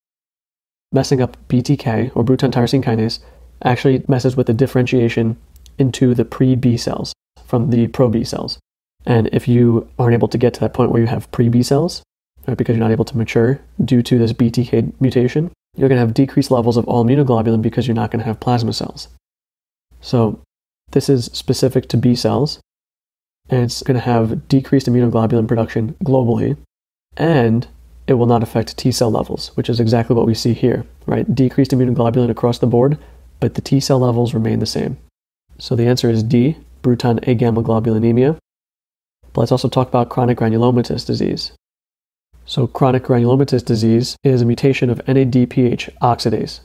Messing 0.93 1.23
up 1.23 1.37
BTK, 1.49 2.13
or 2.15 2.23
Bruton 2.23 2.51
tyrosine 2.51 2.85
kinase, 2.85 3.21
actually 3.65 4.05
messes 4.09 4.37
with 4.37 4.49
the 4.49 4.55
differentiation 4.55 5.37
into 5.79 6.15
the 6.15 6.25
pre 6.25 6.55
B 6.55 6.77
cells 6.77 7.13
from 7.47 7.71
the 7.71 7.87
pro 7.89 8.09
B 8.09 8.25
cells. 8.25 8.59
And 9.07 9.29
if 9.33 9.49
you 9.49 9.89
aren't 9.99 10.15
able 10.15 10.29
to 10.29 10.39
get 10.39 10.55
to 10.55 10.61
that 10.61 10.75
point 10.75 10.91
where 10.91 11.01
you 11.01 11.09
have 11.09 11.31
pre 11.33 11.49
B 11.49 11.63
cells, 11.63 12.03
right, 12.47 12.57
because 12.57 12.77
you're 12.77 12.85
not 12.85 12.93
able 12.93 13.05
to 13.07 13.17
mature 13.17 13.61
due 13.85 14.03
to 14.03 14.19
this 14.19 14.33
BTK 14.33 14.93
mutation, 15.01 15.51
you're 15.77 15.89
going 15.89 15.97
to 15.97 16.07
have 16.07 16.15
decreased 16.15 16.51
levels 16.51 16.77
of 16.77 16.87
all 16.87 17.05
immunoglobulin 17.05 17.63
because 17.63 17.87
you're 17.87 17.95
not 17.95 18.11
going 18.11 18.21
to 18.21 18.27
have 18.27 18.41
plasma 18.41 18.73
cells. 18.73 19.09
So 20.01 20.41
this 20.91 21.09
is 21.09 21.27
specific 21.33 21.89
to 21.89 21.97
B 21.97 22.15
cells, 22.15 22.61
and 23.53 23.65
it's 23.65 23.83
going 23.83 23.95
to 23.95 24.01
have 24.01 24.49
decreased 24.49 24.87
immunoglobulin 24.87 25.47
production 25.47 25.95
globally, 26.03 26.57
and 27.19 27.69
it 28.07 28.15
will 28.15 28.27
not 28.27 28.43
affect 28.43 28.79
T 28.79 28.91
cell 28.91 29.11
levels, 29.11 29.49
which 29.57 29.69
is 29.69 29.79
exactly 29.79 30.17
what 30.17 30.27
we 30.27 30.35
see 30.35 30.55
here, 30.55 30.87
right? 31.05 31.33
Decreased 31.33 31.71
immunoglobulin 31.71 32.31
across 32.31 32.59
the 32.59 32.67
board, 32.67 32.97
but 33.41 33.53
the 33.53 33.61
T 33.61 33.79
cell 33.79 33.99
levels 33.99 34.33
remain 34.33 34.59
the 34.59 34.67
same. 34.67 34.97
So 35.59 35.77
the 35.77 35.87
answer 35.87 36.09
is 36.09 36.23
D, 36.23 36.57
Bruton 36.81 37.19
a, 37.19 37.37
agammaglobulinemia. 37.37 38.39
But 39.35 39.43
let's 39.43 39.53
also 39.53 39.69
talk 39.69 39.89
about 39.89 40.09
chronic 40.09 40.39
granulomatous 40.39 41.07
disease. 41.07 41.53
So, 42.47 42.67
chronic 42.67 43.05
granulomatous 43.05 43.65
disease 43.65 44.17
is 44.25 44.41
a 44.41 44.47
mutation 44.47 44.89
of 44.91 45.05
NADPH 45.05 45.91
oxidase, 46.01 46.61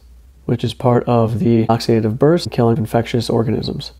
which 0.46 0.64
is 0.64 0.74
part 0.74 1.04
of 1.04 1.40
the 1.40 1.66
oxidative 1.68 2.18
burst 2.18 2.50
killing 2.50 2.78
infectious 2.78 3.30
organisms. 3.30 3.92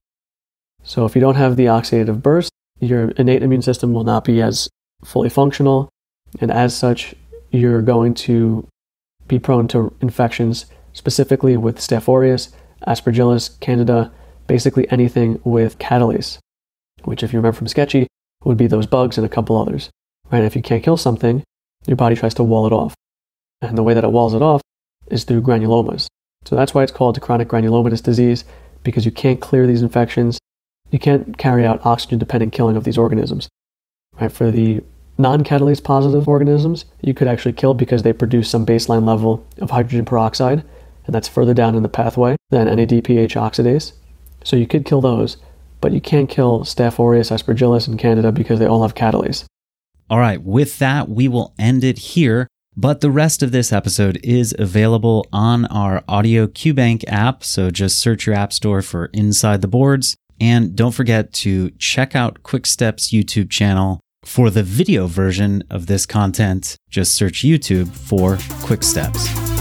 So, 0.84 1.06
if 1.06 1.16
you 1.16 1.22
don't 1.22 1.36
have 1.36 1.56
the 1.56 1.66
oxidative 1.66 2.24
burst, 2.24 2.52
your 2.80 3.10
innate 3.12 3.44
immune 3.44 3.62
system 3.62 3.94
will 3.94 4.04
not 4.04 4.24
be 4.24 4.42
as 4.42 4.70
fully 5.04 5.30
functional, 5.30 5.90
and 6.40 6.52
as 6.52 6.76
such, 6.76 7.16
you're 7.52 7.82
going 7.82 8.14
to 8.14 8.68
be 9.28 9.40
prone 9.40 9.68
to 9.70 9.94
infections, 10.02 10.66
specifically 10.94 11.58
with 11.58 11.78
Staph 11.78 12.08
aureus, 12.08 12.52
Aspergillus, 12.88 13.60
Candida, 13.60 14.12
basically 14.48 14.90
anything 14.92 15.40
with 15.44 15.78
catalase, 15.80 16.38
which, 17.04 17.24
if 17.24 17.34
you 17.34 17.40
remember 17.40 17.58
from 17.58 17.68
Sketchy, 17.68 18.08
would 18.44 18.58
be 18.58 18.68
those 18.68 18.86
bugs 18.86 19.18
and 19.18 19.26
a 19.26 19.30
couple 19.30 19.58
others. 19.58 19.90
Right? 20.32 20.44
if 20.44 20.56
you 20.56 20.62
can't 20.62 20.84
kill 20.84 20.98
something, 20.98 21.42
your 21.86 21.96
body 21.96 22.16
tries 22.16 22.34
to 22.34 22.44
wall 22.44 22.68
it 22.68 22.74
off. 22.74 22.94
And 23.62 23.78
the 23.78 23.84
way 23.84 23.94
that 23.94 24.04
it 24.04 24.12
walls 24.12 24.34
it 24.34 24.42
off 24.42 24.62
is 25.10 25.24
through 25.24 25.42
granulomas. 25.42 26.08
So 26.46 26.56
that's 26.56 26.74
why 26.74 26.84
it's 26.84 26.92
called 26.92 27.20
chronic 27.22 27.48
granulomatous 27.48 28.04
disease, 28.04 28.44
because 28.84 29.06
you 29.06 29.12
can't 29.12 29.40
clear 29.40 29.66
these 29.66 29.82
infections. 29.82 30.38
You 30.92 31.00
can't 31.00 31.38
carry 31.38 31.66
out 31.66 31.86
oxygen 31.86 32.20
dependent 32.20 32.54
killing 32.54 32.78
of 32.78 32.84
these 32.84 32.98
organisms. 32.98 33.50
Right? 34.20 34.32
For 34.32 34.52
the 34.52 34.82
non 35.18 35.44
catalase 35.44 35.84
positive 35.84 36.28
organisms, 36.28 36.86
you 37.02 37.14
could 37.14 37.28
actually 37.28 37.54
kill 37.54 37.74
because 37.74 38.04
they 38.04 38.14
produce 38.14 38.50
some 38.50 38.66
baseline 38.66 39.06
level 39.06 39.46
of 39.60 39.72
hydrogen 39.72 40.06
peroxide, 40.06 40.64
and 41.06 41.16
that's 41.16 41.28
further 41.28 41.54
down 41.54 41.76
in 41.76 41.84
the 41.84 41.90
pathway 41.90 42.36
than 42.50 42.68
NADPH 42.68 43.36
oxidase. 43.36 43.94
So 44.44 44.56
you 44.56 44.68
could 44.68 44.86
kill 44.86 45.02
those, 45.02 45.38
but 45.82 45.92
you 45.92 46.02
can't 46.02 46.30
kill 46.30 46.62
Staph 46.62 47.00
aureus, 47.00 47.32
Aspergillus, 47.32 47.88
and 47.88 48.00
Candida 48.00 48.32
because 48.32 48.60
they 48.60 48.66
all 48.66 48.84
have 48.84 48.96
catalase. 48.96 49.46
All 50.10 50.20
right, 50.20 50.42
with 50.42 50.80
that, 50.80 51.10
we 51.10 51.28
will 51.28 51.54
end 51.60 51.84
it 51.84 51.98
here. 51.98 52.48
But 52.80 53.02
the 53.02 53.10
rest 53.10 53.42
of 53.42 53.52
this 53.52 53.74
episode 53.74 54.20
is 54.24 54.56
available 54.60 55.26
on 55.34 55.66
our 55.66 56.04
Audio 56.08 56.46
QBank 56.46 57.04
app. 57.08 57.44
So 57.44 57.72
just 57.72 57.98
search 57.98 58.28
your 58.28 58.36
app 58.36 58.54
store 58.54 58.84
for 58.84 59.08
Inside 59.14 59.62
the 59.62 59.68
Boards. 59.68 60.16
And 60.40 60.76
don't 60.76 60.94
forget 60.94 61.34
to 61.34 61.72
check 61.72 62.16
out 62.16 62.44
Quickstep's 62.44 63.12
YouTube 63.12 63.50
channel. 63.50 64.00
For 64.26 64.50
the 64.50 64.64
video 64.64 65.08
version 65.08 65.64
of 65.70 65.88
this 65.88 66.06
content, 66.06 66.76
just 66.90 67.16
search 67.16 67.44
YouTube 67.44 67.90
for 67.90 68.38
Quick 68.66 68.84
Steps. 68.84 69.57